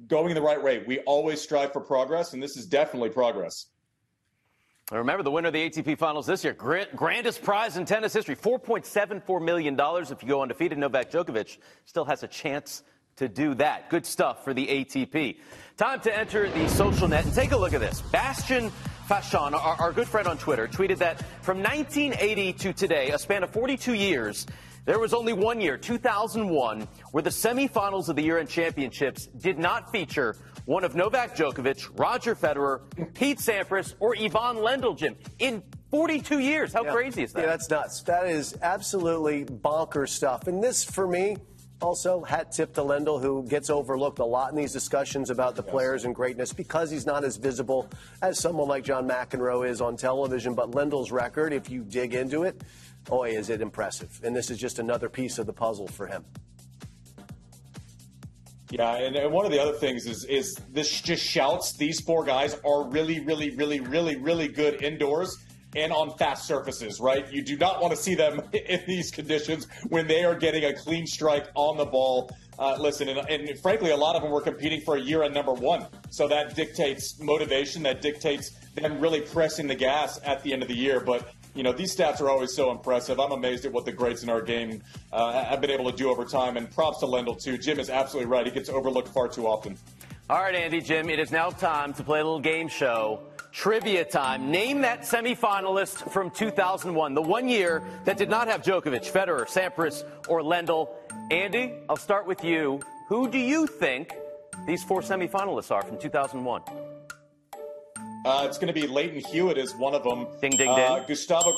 going 0.07 0.35
the 0.35 0.43
right 0.43 0.63
way, 0.63 0.83
we 0.87 1.01
always 1.01 1.41
strive 1.43 1.73
for 1.73 1.81
progress, 1.81 2.33
and 2.33 2.43
this 2.43 2.57
is 2.57 2.67
definitely 2.67 3.11
progress. 3.11 3.67
Remember 4.93 5.23
the 5.23 5.31
winner 5.31 5.49
of 5.49 5.55
the 5.55 5.71
ATP 5.71 5.97
Finals 5.97 6.27
this 6.27 6.45
year, 6.45 6.53
grandest 6.53 7.43
prize 7.43 7.79
in 7.79 7.87
tennis 7.87 8.13
history, 8.13 8.37
$4.74 8.37 9.43
million 9.43 9.79
if 9.81 10.23
you 10.23 10.29
go 10.29 10.43
undefeated. 10.43 10.77
Novak 10.77 11.11
Djokovic 11.11 11.57
still 11.87 12.05
has 12.05 12.23
a 12.23 12.29
chance 12.29 12.83
to 13.17 13.27
do 13.27 13.55
that. 13.55 13.89
Good 13.89 14.05
stuff 14.05 14.45
for 14.45 14.53
the 14.53 14.67
ATP. 14.67 15.39
Time 15.79 16.01
to 16.01 16.15
enter 16.15 16.51
the 16.51 16.69
social 16.69 17.09
net 17.09 17.25
and 17.25 17.33
take 17.33 17.53
a 17.53 17.57
look 17.57 17.73
at 17.73 17.81
this. 17.81 18.03
Bastian 18.13 18.71
Fachan, 19.09 19.55
our, 19.55 19.77
our 19.81 19.93
good 19.93 20.07
friend 20.07 20.29
on 20.29 20.37
Twitter, 20.37 20.69
tweeted 20.69 20.99
that 20.99 21.25
from 21.43 21.63
1980 21.63 22.53
to 22.53 22.73
today, 22.75 23.11
a 23.13 23.19
span 23.19 23.43
of 23.43 23.51
42 23.51 23.95
years, 23.95 24.47
there 24.85 24.99
was 24.99 25.15
only 25.15 25.33
one 25.33 25.63
year, 25.63 25.79
2001, 25.79 26.87
where 27.13 27.23
the 27.23 27.31
semifinals 27.31 28.11
of 28.11 28.17
the 28.17 28.23
year 28.23 28.37
end 28.37 28.51
championships 28.51 29.29
did 29.29 29.59
not 29.59 29.91
feature 29.91 30.37
one 30.65 30.85
of 30.85 30.95
Novak 30.95 31.37
Djokovic, 31.37 31.99
Roger 31.99 32.35
Federer, 32.35 32.81
Pete 33.15 33.39
Sampras, 33.39 33.95
or 34.01 34.17
Ivan 34.17 34.57
Lendl, 34.57 34.97
Jim, 34.97 35.17
in 35.39 35.63
42 35.91 36.39
years. 36.39 36.73
How 36.73 36.85
yeah. 36.85 36.93
crazy 36.93 37.23
is 37.23 37.33
that? 37.33 37.41
Yeah, 37.41 37.47
that's 37.47 37.71
nuts. 37.71 38.03
That 38.03 38.27
is 38.27 38.57
absolutely 38.63 39.45
bonker 39.45 40.07
stuff. 40.07 40.47
And 40.49 40.63
this, 40.63 40.85
for 40.85 41.07
me, 41.07 41.37
also, 41.81 42.23
hat 42.23 42.51
tip 42.53 42.73
to 42.75 42.81
Lendl, 42.81 43.21
who 43.21 43.47
gets 43.47 43.69
overlooked 43.69 44.19
a 44.19 44.25
lot 44.25 44.51
in 44.51 44.57
these 44.57 44.73
discussions 44.73 45.29
about 45.29 45.55
the 45.55 45.63
yes. 45.63 45.71
players 45.71 46.05
and 46.05 46.15
greatness 46.15 46.53
because 46.53 46.91
he's 46.91 47.05
not 47.05 47.25
as 47.25 47.37
visible 47.37 47.91
as 48.23 48.39
someone 48.39 48.69
like 48.69 48.85
John 48.85 49.07
McEnroe 49.07 49.69
is 49.69 49.83
on 49.83 49.97
television. 49.97 50.55
But 50.55 50.71
Lendl's 50.71 51.13
record, 51.13 51.53
if 51.53 51.69
you 51.69 51.83
dig 51.83 52.15
into 52.15 52.45
it, 52.45 52.63
boy, 53.05 53.31
is 53.31 53.51
it 53.51 53.61
impressive. 53.61 54.19
And 54.25 54.35
this 54.35 54.51
is 54.51 54.59
just 54.59 54.79
another 54.79 55.11
piece 55.11 55.39
of 55.39 55.47
the 55.47 55.53
puzzle 55.53 55.89
for 55.89 56.07
him. 56.07 56.25
Yeah, 58.77 58.97
and, 58.97 59.15
and, 59.15 59.33
one 59.33 59.47
of 59.47 59.53
the 59.53 59.63
other 59.63 59.75
things 59.79 60.05
is 60.05 60.25
is 60.25 60.57
this 60.73 61.01
just 61.01 61.25
shouts 61.25 61.75
these 61.75 62.01
four 62.01 62.25
guys 62.25 62.57
are 62.65 62.83
really, 62.89 63.21
really, 63.21 63.51
really, 63.51 63.79
really, 63.79 64.17
really 64.17 64.49
good 64.49 64.83
indoors 64.83 65.39
and 65.77 65.93
on 65.93 66.17
fast 66.19 66.49
surfaces, 66.49 66.99
right? 66.99 67.33
You 67.33 67.41
do 67.43 67.57
not 67.57 67.81
want 67.81 67.93
to 67.93 67.97
see 67.97 68.17
them 68.17 68.41
in 68.53 68.81
these 68.89 69.13
conditions 69.13 69.69
when 69.91 70.09
they 70.09 70.25
are 70.25 70.35
getting 70.35 70.65
a 70.65 70.73
clean 70.73 71.07
strike 71.07 71.47
on 71.55 71.77
the 71.77 71.85
ball. 71.85 72.33
Uh, 72.59 72.77
listen, 72.81 73.09
and, 73.09 73.19
and, 73.29 73.59
frankly, 73.61 73.93
a 73.93 73.97
lot 73.97 74.17
of 74.17 74.23
them 74.23 74.33
were 74.33 74.41
competing 74.41 74.81
for 74.81 74.97
a 74.97 75.01
year 75.01 75.23
at 75.23 75.33
number 75.33 75.53
one. 75.53 75.87
So 76.11 76.27
that 76.27 76.57
dictates 76.57 77.21
motivation, 77.21 77.85
that 77.85 78.03
dictates 78.03 78.51
them 78.75 78.99
really 78.99 79.21
pressing 79.21 79.69
the 79.69 79.77
gas 79.77 80.19
at 80.25 80.43
the 80.43 80.53
end 80.53 80.63
of 80.63 80.69
the 80.69 80.77
year. 80.77 80.99
But 80.99 81.33
you 81.55 81.63
know, 81.63 81.73
these 81.73 81.95
stats 81.97 82.21
are 82.21 82.29
always 82.29 82.53
so 82.53 82.71
impressive. 82.71 83.21
I'm 83.21 83.33
amazed 83.33 83.65
at 83.65 83.73
what 83.73 83.85
the 83.85 83.93
greats 83.93 84.23
in 84.23 84.29
our 84.29 84.43
game 84.43 84.83
uh, 85.13 85.45
have 85.45 85.61
been 85.61 85.71
able 85.71 85.91
to 85.91 85.97
do 85.97 86.11
over 86.11 86.25
time. 86.25 86.57
And 86.57 86.71
props 86.71 86.99
to 87.01 87.07
Lendl, 87.07 87.41
too. 87.41 87.57
Jim 87.57 87.79
is 87.79 87.91
absolutely 87.91 88.31
right. 88.31 88.45
He 88.45 88.53
gets 88.53 88.69
overlooked 88.69 89.09
far 89.09 89.29
too 89.29 89.47
often. 89.47 89.79
All 90.29 90.41
right, 90.41 90.55
Andy, 90.55 90.81
Jim, 90.81 91.11
it 91.11 91.19
is 91.19 91.31
now 91.31 91.51
time 91.51 91.93
to 91.95 92.03
play 92.03 92.21
a 92.21 92.25
little 92.25 92.41
game 92.41 92.67
show. 92.69 93.21
Trivia 93.53 94.05
time. 94.05 94.51
Name 94.51 94.81
that 94.81 95.03
semifinalist 95.03 96.11
from 96.11 96.31
2001, 96.31 97.15
the 97.15 97.23
one 97.23 97.49
year 97.49 97.85
that 98.05 98.17
did 98.17 98.29
not 98.29 98.49
have 98.49 98.63
Djokovic, 98.63 99.09
Federer, 99.11 99.47
Sampras, 99.47 100.03
or 100.29 100.41
Lendl. 100.41 100.89
Andy, 101.31 101.75
I'll 101.89 101.97
start 101.97 102.27
with 102.27 102.43
you. 102.43 102.81
Who 103.09 103.29
do 103.29 103.39
you 103.39 103.67
think 103.69 104.13
these 104.67 104.83
four 104.83 105.03
semifinalists 105.03 105.71
are 105.71 105.83
from 105.83 105.99
2001? 105.99 106.63
Uh, 108.25 108.47
it's 108.49 108.57
going 108.59 108.73
to 108.73 108.79
be 108.79 108.87
Lleyton 108.87 109.21
Hewitt 109.31 109.59
is 109.59 109.75
one 109.75 109.95
of 109.95 110.03
them. 110.03 110.27
Ding, 110.41 110.53
ding, 110.57 110.69
uh, 110.71 110.97
ding. 110.99 111.05
Gustavo, 111.09 111.53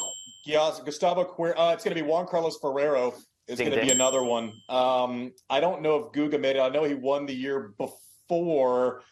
yeah, 0.44 0.70
Gustavo 0.84 1.24
Quer- 1.24 1.58
uh, 1.58 1.72
It's 1.72 1.84
going 1.84 1.96
to 1.96 2.02
be 2.02 2.06
Juan 2.08 2.26
Carlos 2.26 2.58
Ferrero 2.60 3.14
is 3.46 3.58
going 3.58 3.70
to 3.70 3.80
be 3.80 3.90
another 3.90 4.22
one. 4.24 4.52
Um, 4.68 5.32
I 5.48 5.60
don't 5.60 5.82
know 5.82 5.96
if 5.96 6.12
Guga 6.12 6.40
made 6.40 6.56
it. 6.56 6.60
I 6.60 6.68
know 6.68 6.84
he 6.84 6.94
won 6.94 7.26
the 7.26 7.34
year 7.34 7.72
before. 7.78 9.02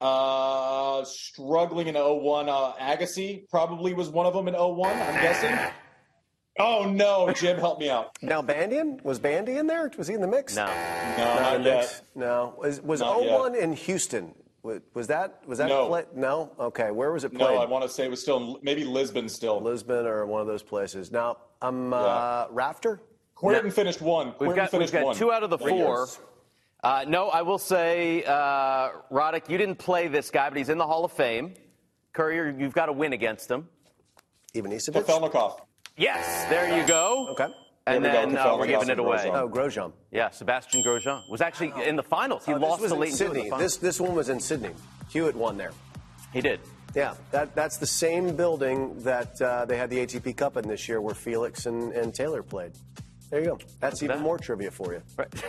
Uh, 0.00 1.02
struggling 1.04 1.88
in 1.88 1.94
01. 1.94 2.48
Uh, 2.48 2.72
Agassi 2.74 3.48
probably 3.48 3.94
was 3.94 4.08
one 4.10 4.26
of 4.26 4.34
them 4.34 4.46
in 4.46 4.54
01, 4.54 4.92
I'm 4.92 5.14
guessing. 5.14 5.58
Oh 6.60 6.90
no, 6.90 7.32
Jim, 7.32 7.56
help 7.58 7.78
me 7.80 7.88
out. 7.88 8.16
Nalbandian 8.20 9.02
was 9.04 9.18
Bandy 9.20 9.56
in 9.56 9.66
there? 9.68 9.90
Was 9.96 10.08
he 10.08 10.14
in 10.14 10.20
the 10.20 10.26
mix? 10.26 10.56
No. 10.56 10.66
No, 10.66 10.72
Not 10.72 11.40
not 11.42 11.64
yet. 11.64 11.78
mix. 11.78 12.02
No. 12.16 12.54
Was 12.58 12.80
was 12.80 13.00
Not 13.00 13.22
01 13.24 13.54
in 13.54 13.72
Houston? 13.74 14.34
Was, 14.68 14.80
was 14.92 15.06
that 15.06 15.40
was 15.46 15.56
that 15.58 15.68
No. 15.68 15.86
play? 15.88 16.04
No. 16.14 16.52
Okay. 16.60 16.90
Where 16.90 17.10
was 17.10 17.24
it 17.24 17.30
played? 17.30 17.54
No, 17.54 17.56
I 17.56 17.64
want 17.64 17.84
to 17.84 17.88
say 17.88 18.04
it 18.04 18.10
was 18.10 18.20
still 18.20 18.36
in, 18.36 18.56
maybe 18.62 18.84
Lisbon 18.84 19.26
still. 19.26 19.58
Lisbon 19.62 20.04
or 20.06 20.26
one 20.26 20.42
of 20.42 20.46
those 20.46 20.62
places. 20.62 21.10
Now 21.10 21.38
I'm 21.62 21.94
uh, 21.94 22.46
Rafter. 22.50 23.00
Kuerten 23.34 23.72
finished 23.72 24.02
one. 24.02 24.34
We've 24.38 24.50
Kuerten 24.50 24.56
got, 24.56 24.62
we've 24.64 24.70
finished 24.70 24.92
got 24.92 25.04
one. 25.04 25.16
two 25.16 25.32
out 25.32 25.42
of 25.42 25.48
the 25.48 25.56
four. 25.56 26.06
Uh, 26.84 27.04
no, 27.08 27.28
I 27.30 27.40
will 27.42 27.58
say, 27.58 28.22
uh, 28.24 28.90
Roddick, 29.10 29.48
you 29.48 29.56
didn't 29.58 29.76
play 29.76 30.06
this 30.06 30.30
guy, 30.30 30.48
but 30.50 30.58
he's 30.58 30.68
in 30.68 30.78
the 30.78 30.86
Hall 30.86 31.04
of 31.04 31.12
Fame. 31.12 31.54
Courier, 32.12 32.54
you've 32.56 32.74
got 32.74 32.86
to 32.86 32.92
win 32.92 33.14
against 33.14 33.50
him. 33.50 33.68
Ivanisevic. 34.54 35.02
Kafelnikov. 35.04 35.60
Yes, 35.96 36.44
there 36.50 36.78
you 36.78 36.86
go. 36.86 37.28
Okay. 37.30 37.48
And 37.94 38.04
There 38.04 38.12
then 38.12 38.36
uh, 38.36 38.56
we're 38.58 38.66
giving 38.66 38.88
it 38.90 38.98
away. 38.98 39.18
Grosjean. 39.18 39.34
Oh, 39.34 39.48
Grosjean. 39.48 39.92
Yeah, 40.10 40.30
Sebastian 40.30 40.82
Grosjean 40.82 41.22
was 41.30 41.40
actually 41.40 41.72
in 41.84 41.96
the 41.96 42.02
finals. 42.02 42.44
He 42.44 42.52
Oh, 42.52 42.58
this 42.58 42.62
lost 42.68 42.82
was 42.82 42.90
to 42.90 42.94
in 42.96 43.00
Lleyton 43.00 43.18
Hewitt 43.18 43.42
Sydney. 43.44 43.58
This 43.58 43.76
this 43.78 44.00
one 44.00 44.14
was 44.14 44.28
in 44.28 44.40
Sydney. 44.40 44.70
Hewitt 45.10 45.34
won 45.36 45.56
there. 45.56 45.72
He 46.32 46.40
did. 46.40 46.60
Yeah, 46.94 47.14
that, 47.32 47.54
that's 47.54 47.76
the 47.76 47.86
same 47.86 48.34
building 48.34 48.98
that 49.02 49.40
uh, 49.42 49.64
they 49.66 49.76
had 49.76 49.90
the 49.90 49.98
ATP 49.98 50.36
Cup 50.36 50.56
in 50.56 50.66
this 50.66 50.88
year 50.88 51.00
where 51.00 51.14
Felix 51.14 51.66
and, 51.66 51.92
and 51.92 52.14
Taylor 52.14 52.42
played. 52.42 52.72
There 53.30 53.40
you 53.40 53.46
go. 53.46 53.58
That's 53.78 54.02
even 54.02 54.16
bad. 54.16 54.22
more 54.22 54.38
trivia 54.38 54.70
for 54.70 54.94
you. 54.94 55.02
Right. 55.16 55.28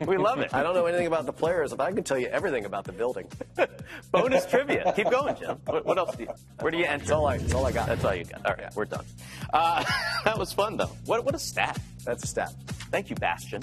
we 0.00 0.16
love 0.16 0.40
it. 0.40 0.52
I 0.52 0.62
don't 0.62 0.74
know 0.74 0.86
anything 0.86 1.06
about 1.06 1.26
the 1.26 1.32
players, 1.32 1.72
but 1.72 1.84
I 1.84 1.92
can 1.92 2.04
tell 2.04 2.18
you 2.18 2.26
everything 2.26 2.64
about 2.64 2.84
the 2.84 2.92
building. 2.92 3.28
Bonus 4.10 4.46
trivia. 4.46 4.92
Keep 4.94 5.10
going, 5.10 5.36
Jim. 5.36 5.58
What, 5.64 5.86
what 5.86 5.98
else 5.98 6.16
do 6.16 6.24
you? 6.24 6.30
Where 6.60 6.70
do 6.70 6.78
you 6.78 6.84
enter? 6.84 6.98
That's 6.98 7.10
all 7.10 7.26
I, 7.26 7.38
that's 7.38 7.54
all 7.54 7.66
I 7.66 7.72
got. 7.72 7.86
That's 7.88 8.04
all 8.04 8.14
you 8.14 8.24
got. 8.24 8.46
All 8.46 8.54
right, 8.54 8.74
we're 8.74 8.84
done. 8.84 9.04
Uh, 9.52 9.84
that 10.24 10.38
was 10.38 10.52
fun, 10.52 10.76
though. 10.76 10.90
What, 11.06 11.24
what 11.24 11.34
a 11.34 11.38
stat. 11.38 11.80
That's 12.04 12.24
a 12.24 12.26
stat. 12.26 12.52
Thank 12.90 13.10
you, 13.10 13.16
Bastian. 13.16 13.62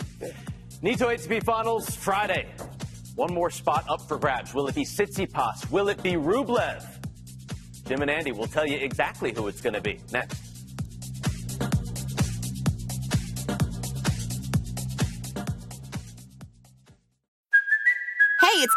Nitto 0.82 1.14
ATP 1.14 1.44
Finals 1.44 1.96
Friday. 1.96 2.48
One 3.16 3.34
more 3.34 3.52
spot 3.52 3.86
up 3.88 4.02
for 4.08 4.18
grabs. 4.18 4.54
Will 4.54 4.68
it 4.68 4.76
be 4.76 4.86
Tsitsipas? 4.86 5.70
Will 5.70 5.90
it 5.90 6.02
be 6.02 6.14
Rublev? 6.14 6.84
Jim 7.88 8.02
and 8.02 8.10
Andy 8.10 8.32
will 8.32 8.48
tell 8.48 8.66
you 8.66 8.78
exactly 8.78 9.34
who 9.34 9.48
it's 9.48 9.62
going 9.62 9.74
to 9.74 9.82
be 9.82 10.00
next. 10.12 10.53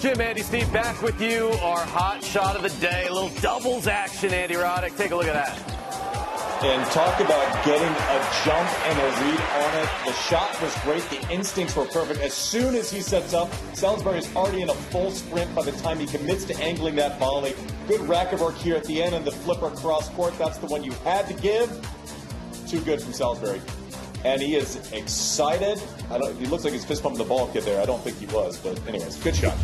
Jim, 0.00 0.20
Andy, 0.20 0.42
Steve, 0.42 0.72
back 0.72 1.02
with 1.02 1.20
you. 1.20 1.48
Our 1.60 1.80
hot 1.80 2.22
shot 2.22 2.54
of 2.54 2.62
the 2.62 2.68
day. 2.80 3.08
A 3.08 3.12
little 3.12 3.30
doubles 3.40 3.88
action, 3.88 4.32
Andy 4.32 4.54
Roddick. 4.54 4.96
Take 4.96 5.10
a 5.10 5.16
look 5.16 5.26
at 5.26 5.32
that. 5.32 5.58
And 6.62 6.88
talk 6.92 7.18
about 7.18 7.64
getting 7.64 7.88
a 7.88 8.18
jump 8.44 8.86
and 8.86 8.98
a 8.98 9.06
read 9.22 9.40
on 9.40 9.82
it. 9.82 9.88
The 10.06 10.12
shot 10.12 10.62
was 10.62 10.72
great. 10.82 11.02
The 11.10 11.32
instincts 11.32 11.74
were 11.74 11.84
perfect. 11.86 12.20
As 12.20 12.32
soon 12.32 12.76
as 12.76 12.92
he 12.92 13.00
sets 13.00 13.34
up, 13.34 13.52
Salisbury 13.74 14.18
is 14.18 14.36
already 14.36 14.62
in 14.62 14.70
a 14.70 14.74
full 14.74 15.10
sprint 15.10 15.52
by 15.52 15.62
the 15.62 15.72
time 15.72 15.98
he 15.98 16.06
commits 16.06 16.44
to 16.44 16.56
angling 16.60 16.94
that 16.96 17.18
volley. 17.18 17.54
Good 17.88 18.00
racket 18.02 18.38
work 18.38 18.56
here 18.56 18.76
at 18.76 18.84
the 18.84 19.02
end 19.02 19.16
and 19.16 19.24
the 19.24 19.32
flipper 19.32 19.70
cross 19.70 20.08
court. 20.10 20.38
That's 20.38 20.58
the 20.58 20.66
one 20.66 20.84
you 20.84 20.92
had 21.04 21.26
to 21.26 21.34
give. 21.34 21.68
Too 22.68 22.80
good 22.82 23.02
from 23.02 23.12
Salisbury. 23.12 23.60
And 24.24 24.42
he 24.42 24.56
is 24.56 24.92
excited. 24.92 25.80
I 26.10 26.18
don't, 26.18 26.36
he 26.38 26.46
looks 26.46 26.64
like 26.64 26.72
he's 26.72 26.84
fist 26.84 27.02
pumping 27.02 27.18
the 27.18 27.28
ball 27.28 27.48
kid 27.48 27.62
there. 27.62 27.80
I 27.80 27.86
don't 27.86 28.02
think 28.02 28.18
he 28.18 28.26
was, 28.26 28.58
but 28.58 28.80
anyways, 28.88 29.16
good 29.16 29.36
shot. 29.36 29.56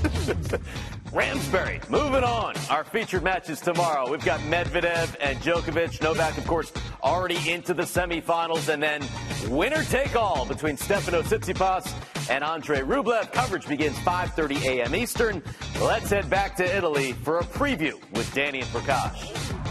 Ramsbury, 1.13 1.81
moving 1.89 2.25
on. 2.25 2.55
Our 2.71 2.85
featured 2.85 3.23
matches 3.23 3.61
tomorrow. 3.61 4.11
We've 4.11 4.25
got 4.25 4.41
Medvedev 4.41 5.17
and 5.21 5.39
Djokovic. 5.39 6.03
Novak, 6.03 6.37
of 6.39 6.47
course, 6.47 6.73
already 7.03 7.51
into 7.51 7.73
the 7.75 7.85
semifinals. 7.85 8.69
And 8.69 8.83
then 8.83 9.03
winner 9.49 9.85
take 9.85 10.17
all 10.17 10.45
between 10.45 10.77
Stefano 10.77 11.23
Tsitsipas 11.23 12.31
and 12.31 12.43
Andre 12.43 12.81
Rublev. 12.81 13.33
Coverage 13.33 13.69
begins 13.69 13.97
5.30 13.99 14.65
a.m. 14.65 14.95
Eastern. 14.95 15.43
Let's 15.81 16.11
head 16.11 16.29
back 16.29 16.57
to 16.57 16.77
Italy 16.77 17.13
for 17.13 17.39
a 17.39 17.45
preview 17.45 18.01
with 18.13 18.33
Danny 18.35 18.61
and 18.61 18.69
Prakash. 18.71 19.64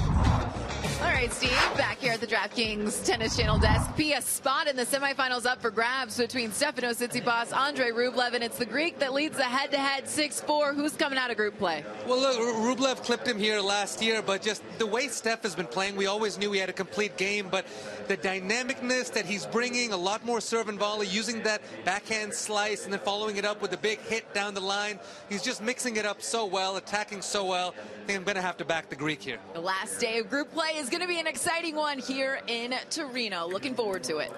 All 1.13 1.19
right, 1.19 1.31
Steve, 1.31 1.51
back 1.77 1.99
here 1.99 2.11
at 2.11 2.21
the 2.21 2.27
DraftKings 2.27 3.05
Tennis 3.05 3.37
Channel 3.37 3.59
desk. 3.59 3.95
Be 3.95 4.13
a 4.13 4.21
spot 4.21 4.67
in 4.67 4.75
the 4.75 4.83
semifinals 4.83 5.45
up 5.45 5.61
for 5.61 5.69
grabs 5.69 6.17
between 6.17 6.49
Stefanos 6.49 6.97
Tsitsipas, 7.07 7.51
and 7.51 7.53
Andre 7.53 7.91
Rublev, 7.91 8.33
and 8.33 8.43
it's 8.43 8.57
the 8.57 8.65
Greek 8.65 8.97
that 8.97 9.13
leads 9.13 9.37
the 9.37 9.43
head-to-head 9.43 10.05
6-4. 10.05 10.73
Who's 10.73 10.93
coming 10.93 11.19
out 11.19 11.29
of 11.29 11.37
group 11.37 11.59
play? 11.59 11.85
Well, 12.07 12.19
look, 12.19 12.39
Ru- 12.39 12.75
Rublev 12.75 13.03
clipped 13.03 13.27
him 13.27 13.37
here 13.37 13.61
last 13.61 14.01
year, 14.01 14.23
but 14.23 14.41
just 14.41 14.63
the 14.79 14.87
way 14.87 15.07
Steph 15.07 15.43
has 15.43 15.53
been 15.53 15.67
playing, 15.67 15.95
we 15.95 16.07
always 16.07 16.39
knew 16.39 16.51
he 16.51 16.59
had 16.59 16.69
a 16.69 16.73
complete 16.73 17.15
game, 17.15 17.47
but 17.49 17.67
the 18.07 18.17
dynamicness 18.17 19.13
that 19.13 19.27
he's 19.27 19.45
bringing, 19.45 19.93
a 19.93 19.97
lot 19.97 20.25
more 20.25 20.41
serve 20.41 20.67
and 20.67 20.79
volley, 20.79 21.05
using 21.05 21.43
that 21.43 21.61
backhand 21.85 22.33
slice 22.33 22.85
and 22.85 22.91
then 22.91 22.99
following 22.99 23.37
it 23.37 23.45
up 23.45 23.61
with 23.61 23.71
a 23.73 23.77
big 23.77 23.99
hit 23.99 24.33
down 24.33 24.55
the 24.55 24.61
line. 24.61 24.99
He's 25.29 25.43
just 25.43 25.61
mixing 25.61 25.95
it 25.97 26.07
up 26.07 26.23
so 26.23 26.47
well, 26.47 26.77
attacking 26.77 27.21
so 27.21 27.45
well. 27.45 27.75
I 27.77 28.05
think 28.07 28.17
I'm 28.17 28.25
going 28.25 28.35
to 28.35 28.41
have 28.41 28.57
to 28.57 28.65
back 28.65 28.89
the 28.89 28.95
Greek 28.95 29.21
here. 29.21 29.37
The 29.53 29.61
last 29.61 29.99
day 29.99 30.17
of 30.17 30.27
group 30.27 30.51
play 30.51 30.71
is 30.75 30.89
going 30.89 31.01
to 31.01 31.02
be 31.07 31.19
an 31.19 31.27
exciting 31.27 31.75
one 31.75 31.99
here 31.99 32.41
in 32.47 32.73
Torino. 32.89 33.47
Looking 33.47 33.75
forward 33.75 34.03
to 34.05 34.17
it. 34.17 34.31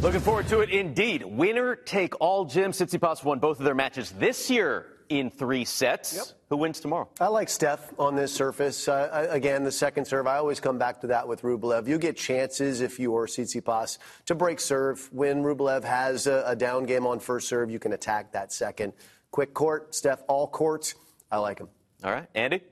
Looking 0.00 0.20
forward 0.20 0.48
to 0.48 0.60
it 0.60 0.70
indeed. 0.70 1.24
Winner 1.24 1.76
take 1.76 2.18
all, 2.20 2.44
Jim. 2.44 2.72
Tsitsipas 2.72 3.22
won 3.24 3.38
both 3.38 3.58
of 3.58 3.64
their 3.64 3.74
matches 3.74 4.12
this 4.12 4.48
year 4.50 4.86
in 5.10 5.28
three 5.30 5.64
sets. 5.64 6.34
Who 6.48 6.56
wins 6.56 6.80
tomorrow? 6.80 7.08
I 7.20 7.26
like 7.26 7.48
Steph 7.48 7.92
on 7.98 8.14
this 8.16 8.32
surface. 8.32 8.88
Uh, 8.88 9.10
I- 9.12 9.34
again, 9.34 9.64
the 9.64 9.72
second 9.72 10.04
serve, 10.06 10.26
I 10.26 10.36
always 10.38 10.60
come 10.60 10.78
back 10.78 11.00
to 11.02 11.08
that 11.08 11.26
with 11.28 11.42
Rublev. 11.42 11.86
You 11.88 11.98
get 11.98 12.16
chances 12.16 12.80
if 12.80 12.98
you 12.98 13.14
are 13.16 13.26
Tsitsipas 13.26 13.98
to 14.26 14.34
break 14.34 14.60
serve. 14.60 15.08
When 15.12 15.42
Rublev 15.42 15.84
has 15.84 16.26
a, 16.26 16.44
a 16.46 16.56
down 16.56 16.84
game 16.84 17.06
on 17.06 17.18
first 17.18 17.48
serve, 17.48 17.70
you 17.70 17.78
can 17.78 17.92
attack 17.92 18.32
that 18.32 18.52
second. 18.52 18.92
Quick 19.32 19.52
court, 19.52 19.94
Steph, 19.94 20.22
all 20.28 20.46
courts. 20.46 20.94
I 21.30 21.38
like 21.38 21.58
him. 21.58 21.68
All 22.02 22.10
right, 22.12 22.26
Andy? 22.34 22.62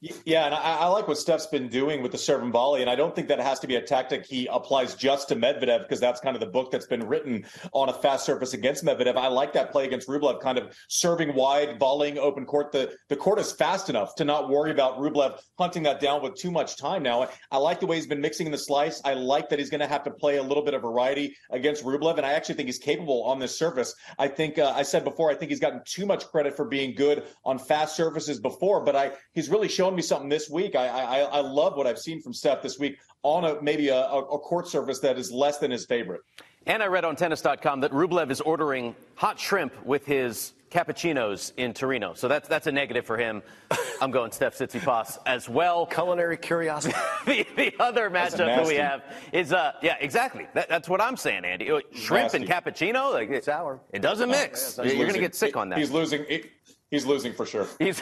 Yeah, 0.00 0.46
and 0.46 0.54
I, 0.54 0.76
I 0.76 0.86
like 0.86 1.08
what 1.08 1.18
Steph's 1.18 1.48
been 1.48 1.68
doing 1.68 2.04
with 2.04 2.12
the 2.12 2.18
serve 2.18 2.44
and 2.44 2.52
volley, 2.52 2.82
and 2.82 2.90
I 2.90 2.94
don't 2.94 3.16
think 3.16 3.26
that 3.28 3.40
has 3.40 3.58
to 3.58 3.66
be 3.66 3.74
a 3.74 3.82
tactic 3.82 4.24
he 4.24 4.46
applies 4.46 4.94
just 4.94 5.26
to 5.28 5.34
Medvedev 5.34 5.80
because 5.80 5.98
that's 5.98 6.20
kind 6.20 6.36
of 6.36 6.40
the 6.40 6.46
book 6.46 6.70
that's 6.70 6.86
been 6.86 7.04
written 7.04 7.44
on 7.72 7.88
a 7.88 7.92
fast 7.92 8.24
surface 8.24 8.54
against 8.54 8.84
Medvedev. 8.84 9.16
I 9.16 9.26
like 9.26 9.52
that 9.54 9.72
play 9.72 9.86
against 9.86 10.06
Rublev, 10.06 10.40
kind 10.40 10.56
of 10.56 10.72
serving 10.86 11.34
wide, 11.34 11.80
volleying 11.80 12.16
open 12.16 12.46
court. 12.46 12.70
The 12.70 12.96
the 13.08 13.16
court 13.16 13.40
is 13.40 13.50
fast 13.50 13.90
enough 13.90 14.14
to 14.16 14.24
not 14.24 14.48
worry 14.48 14.70
about 14.70 14.98
Rublev 14.98 15.40
hunting 15.58 15.82
that 15.82 15.98
down 15.98 16.22
with 16.22 16.36
too 16.36 16.52
much 16.52 16.76
time. 16.76 17.02
Now, 17.02 17.28
I 17.50 17.56
like 17.56 17.80
the 17.80 17.86
way 17.86 17.96
he's 17.96 18.06
been 18.06 18.20
mixing 18.20 18.46
in 18.46 18.52
the 18.52 18.58
slice. 18.58 19.02
I 19.04 19.14
like 19.14 19.48
that 19.48 19.58
he's 19.58 19.70
going 19.70 19.80
to 19.80 19.88
have 19.88 20.04
to 20.04 20.12
play 20.12 20.36
a 20.36 20.42
little 20.42 20.62
bit 20.64 20.74
of 20.74 20.82
variety 20.82 21.34
against 21.50 21.84
Rublev, 21.84 22.18
and 22.18 22.26
I 22.26 22.34
actually 22.34 22.54
think 22.54 22.66
he's 22.66 22.78
capable 22.78 23.24
on 23.24 23.40
this 23.40 23.58
surface. 23.58 23.96
I 24.16 24.28
think 24.28 24.58
uh, 24.58 24.72
I 24.76 24.82
said 24.82 25.02
before, 25.02 25.28
I 25.28 25.34
think 25.34 25.50
he's 25.50 25.58
gotten 25.58 25.82
too 25.84 26.06
much 26.06 26.28
credit 26.28 26.54
for 26.54 26.66
being 26.66 26.94
good 26.94 27.24
on 27.44 27.58
fast 27.58 27.96
surfaces 27.96 28.38
before, 28.38 28.84
but 28.84 28.94
I 28.94 29.10
he's 29.32 29.48
really 29.48 29.66
shown 29.88 29.96
me 29.96 30.02
something 30.02 30.28
this 30.28 30.50
week. 30.50 30.74
I 30.76 30.86
I, 30.88 31.18
I 31.20 31.40
love 31.40 31.76
what 31.76 31.86
I've 31.86 31.98
seen 31.98 32.20
from 32.20 32.34
Steph 32.34 32.62
this 32.62 32.78
week 32.78 32.98
on 33.22 33.44
a 33.44 33.60
maybe 33.62 33.88
a, 33.88 33.96
a, 33.96 34.18
a 34.18 34.38
court 34.38 34.68
surface 34.68 35.00
that 35.00 35.18
is 35.18 35.32
less 35.32 35.58
than 35.58 35.70
his 35.70 35.86
favorite. 35.86 36.20
And 36.66 36.82
I 36.82 36.86
read 36.86 37.04
on 37.04 37.16
tennis.com 37.16 37.80
that 37.80 37.90
Rublev 37.92 38.30
is 38.30 38.40
ordering 38.42 38.94
hot 39.14 39.40
shrimp 39.40 39.72
with 39.86 40.04
his 40.04 40.52
cappuccinos 40.70 41.52
in 41.56 41.72
Torino. 41.72 42.12
So 42.12 42.28
that's 42.28 42.46
that's 42.46 42.66
a 42.66 42.72
negative 42.72 43.06
for 43.06 43.16
him. 43.16 43.42
I'm 44.02 44.10
going 44.10 44.30
Steph 44.30 44.58
Tsitsipas 44.58 45.18
as 45.24 45.48
well. 45.48 45.86
Culinary 45.86 46.36
curiosity. 46.36 46.94
the, 47.26 47.46
the 47.56 47.74
other 47.80 48.10
matchup 48.10 48.36
that 48.36 48.66
we 48.66 48.74
have 48.74 49.02
is 49.32 49.54
uh 49.54 49.72
yeah 49.82 49.96
exactly 50.00 50.46
that, 50.52 50.68
that's 50.68 50.88
what 50.88 51.00
I'm 51.00 51.16
saying 51.16 51.46
Andy 51.46 51.70
shrimp 51.94 52.34
and 52.34 52.44
cappuccino 52.46 53.12
like 53.14 53.30
it, 53.30 53.44
Sour. 53.44 53.80
it 53.92 54.02
doesn't 54.02 54.28
mix 54.30 54.76
He's 54.76 54.94
you're 54.94 55.06
gonna 55.06 55.18
get 55.18 55.34
sick 55.34 55.56
on 55.56 55.70
that 55.70 55.78
He's 55.78 55.90
losing. 55.90 56.24
he- 56.26 56.44
he's 56.90 57.06
losing 57.06 57.32
for 57.32 57.46
sure. 57.46 57.66
He's 57.78 58.00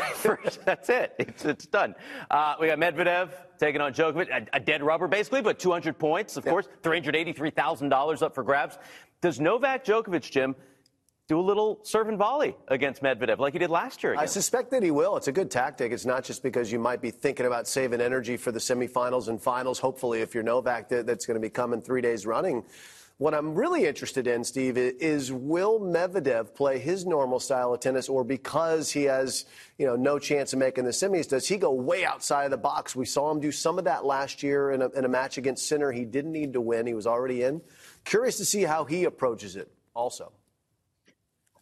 that's 0.64 0.88
it. 0.88 1.14
It's, 1.18 1.44
it's 1.44 1.66
done. 1.66 1.94
Uh, 2.31 2.55
we 2.61 2.68
got 2.68 2.79
Medvedev 2.79 3.31
taking 3.59 3.81
on 3.81 3.92
Djokovic, 3.92 4.29
a, 4.31 4.57
a 4.57 4.61
dead 4.61 4.83
rubber 4.83 5.09
basically, 5.09 5.42
but 5.42 5.59
200 5.59 5.99
points, 5.99 6.37
of 6.37 6.44
course, 6.44 6.68
$383,000 6.83 8.22
up 8.22 8.35
for 8.35 8.42
grabs. 8.42 8.79
Does 9.20 9.40
Novak 9.40 9.85
Djokovic, 9.85 10.31
Jim, 10.31 10.55
do 11.29 11.40
a 11.40 11.42
little 11.42 11.81
serve 11.83 12.09
and 12.09 12.18
volley 12.18 12.55
against 12.68 13.03
Medvedev 13.03 13.38
like 13.38 13.53
he 13.53 13.59
did 13.59 13.70
last 13.70 14.03
year. 14.03 14.12
Again. 14.12 14.22
I 14.22 14.27
suspect 14.27 14.70
that 14.70 14.83
he 14.83 14.92
will. 14.92 15.16
It's 15.16 15.27
a 15.27 15.33
good 15.33 15.51
tactic. 15.51 15.90
It's 15.90 16.05
not 16.05 16.22
just 16.22 16.42
because 16.42 16.70
you 16.70 16.79
might 16.79 17.03
be 17.03 17.11
thinking 17.11 17.46
about 17.46 17.66
saving 17.66 18.01
energy 18.01 18.37
for 18.37 18.53
the 18.53 18.61
semifinals 18.61 19.29
and 19.29 19.42
finals. 19.42 19.81
Hopefully, 19.81 20.20
if 20.20 20.35
you're 20.35 20.44
Novak, 20.44 20.88
that's 20.88 21.27
going 21.27 21.35
to 21.35 21.40
be 21.40 21.51
coming 21.51 21.83
three 21.83 22.01
days 22.01 22.27
running. 22.27 22.64
What 23.18 23.33
I'm 23.33 23.55
really 23.55 23.87
interested 23.87 24.26
in, 24.26 24.44
Steve, 24.44 24.76
is 24.76 25.33
will 25.33 25.81
Medvedev 25.81 26.55
play 26.55 26.79
his 26.79 27.07
normal 27.07 27.40
style 27.40 27.72
of 27.72 27.81
tennis, 27.81 28.11
or 28.11 28.24
because 28.24 28.90
he 28.90 29.05
has, 29.05 29.46
you 29.79 29.87
know, 29.87 29.96
no 29.96 30.18
chance 30.18 30.52
of 30.52 30.59
making 30.59 30.85
the 30.85 30.90
semis, 30.90 31.26
does 31.26 31.48
he 31.48 31.57
go 31.57 31.72
way 31.72 32.05
outside 32.05 32.44
of 32.44 32.50
the 32.50 32.59
box? 32.59 32.94
We 32.94 33.07
saw 33.07 33.31
him 33.31 33.40
do 33.40 33.50
some 33.50 33.79
of 33.79 33.85
that 33.85 34.05
last 34.05 34.42
year 34.42 34.70
in 34.70 34.83
a, 34.83 34.90
in 34.90 35.07
a 35.07 35.09
match 35.09 35.38
against 35.38 35.66
Sinner. 35.66 35.92
He 35.92 36.05
didn't 36.05 36.33
need 36.33 36.52
to 36.52 36.61
win; 36.61 36.87
he 36.87 36.92
was 36.92 37.07
already 37.07 37.42
in. 37.42 37.62
Curious 38.05 38.37
to 38.37 38.44
see 38.44 38.64
how 38.64 38.85
he 38.85 39.05
approaches 39.05 39.57
it. 39.57 39.72
Also. 39.94 40.31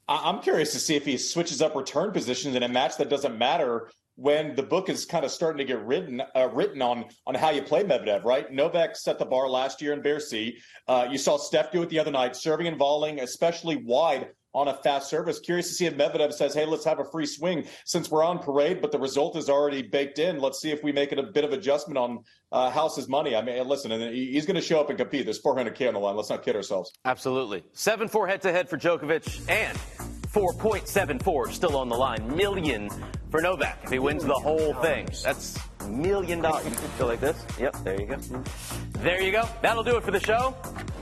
I'm 0.08 0.40
curious 0.40 0.72
to 0.72 0.80
see 0.80 0.96
if 0.96 1.04
he 1.06 1.16
switches 1.16 1.62
up 1.62 1.76
return 1.76 2.10
positions 2.10 2.56
in 2.56 2.62
a 2.64 2.68
match 2.68 2.98
that 2.98 3.08
doesn't 3.08 3.38
matter 3.38 3.88
when 4.16 4.54
the 4.54 4.62
book 4.62 4.88
is 4.88 5.04
kind 5.04 5.24
of 5.24 5.30
starting 5.30 5.58
to 5.58 5.64
get 5.64 5.84
written 5.84 6.22
uh, 6.34 6.48
written 6.52 6.80
on 6.82 7.06
on 7.26 7.34
how 7.34 7.50
you 7.50 7.62
play 7.62 7.82
Medvedev, 7.82 8.24
right? 8.24 8.50
Novak 8.52 8.96
set 8.96 9.18
the 9.18 9.24
bar 9.24 9.48
last 9.48 9.82
year 9.82 9.92
in 9.92 10.02
Bercy. 10.02 10.58
Uh, 10.86 11.06
you 11.10 11.18
saw 11.18 11.36
Steph 11.36 11.72
do 11.72 11.82
it 11.82 11.88
the 11.88 11.98
other 11.98 12.10
night, 12.10 12.36
serving 12.36 12.66
and 12.66 12.76
volleying, 12.76 13.20
especially 13.20 13.76
wide 13.76 14.28
on 14.54 14.68
a 14.68 14.74
fast 14.74 15.10
service. 15.10 15.40
Curious 15.40 15.66
to 15.66 15.74
see 15.74 15.86
if 15.86 15.96
Medvedev 15.96 16.32
says, 16.32 16.54
"Hey, 16.54 16.64
let's 16.64 16.84
have 16.84 17.00
a 17.00 17.04
free 17.10 17.26
swing 17.26 17.66
since 17.84 18.08
we're 18.10 18.22
on 18.22 18.38
parade, 18.38 18.80
but 18.80 18.92
the 18.92 18.98
result 18.98 19.36
is 19.36 19.50
already 19.50 19.82
baked 19.82 20.20
in. 20.20 20.38
Let's 20.38 20.60
see 20.60 20.70
if 20.70 20.82
we 20.84 20.92
make 20.92 21.10
it 21.10 21.18
a 21.18 21.24
bit 21.24 21.44
of 21.44 21.52
adjustment 21.52 21.98
on 21.98 22.22
uh, 22.52 22.70
house's 22.70 23.08
money." 23.08 23.34
I 23.34 23.42
mean, 23.42 23.66
listen, 23.66 23.90
and 23.90 24.14
he's 24.14 24.46
going 24.46 24.56
to 24.56 24.62
show 24.62 24.80
up 24.80 24.90
and 24.90 24.98
compete. 24.98 25.24
There's 25.24 25.42
400k 25.42 25.88
on 25.88 25.94
the 25.94 26.00
line. 26.00 26.14
Let's 26.14 26.30
not 26.30 26.44
kid 26.44 26.54
ourselves. 26.54 26.92
Absolutely, 27.04 27.64
seven 27.72 28.06
four 28.06 28.28
head 28.28 28.42
to 28.42 28.52
head 28.52 28.68
for 28.68 28.78
Djokovic 28.78 29.50
and 29.50 29.76
4.74 30.34 31.52
still 31.52 31.76
on 31.76 31.88
the 31.88 31.94
line. 31.94 32.36
Million 32.36 32.90
for 33.34 33.40
Novak 33.40 33.80
if 33.82 33.90
he 33.90 33.98
wins 33.98 34.24
the 34.24 34.32
whole 34.32 34.74
thing. 34.74 35.08
That's 35.24 35.58
a 35.80 35.88
million 35.88 36.40
dollars. 36.40 36.66
You 36.66 36.70
Feel 36.70 37.08
like 37.08 37.18
this? 37.18 37.36
Yep, 37.58 37.76
there 37.82 38.00
you 38.00 38.06
go. 38.06 38.16
There 39.00 39.20
you 39.20 39.32
go. 39.32 39.48
That'll 39.60 39.82
do 39.82 39.96
it 39.96 40.04
for 40.04 40.12
the 40.12 40.20
show. 40.20 40.54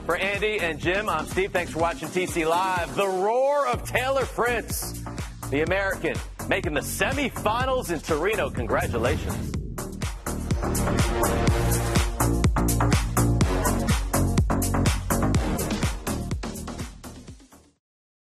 For 0.06 0.16
Andy 0.16 0.58
and 0.58 0.78
Jim, 0.78 1.10
I'm 1.10 1.26
Steve. 1.26 1.52
Thanks 1.52 1.72
for 1.72 1.80
watching 1.80 2.08
TC 2.08 2.48
Live. 2.48 2.96
The 2.96 3.06
roar 3.06 3.66
of 3.66 3.84
Taylor 3.84 4.24
Fritz, 4.24 5.02
the 5.50 5.60
American, 5.60 6.14
making 6.48 6.72
the 6.72 6.80
semifinals 6.80 7.92
in 7.92 8.00
Torino. 8.00 8.48
Congratulations. 8.48 9.52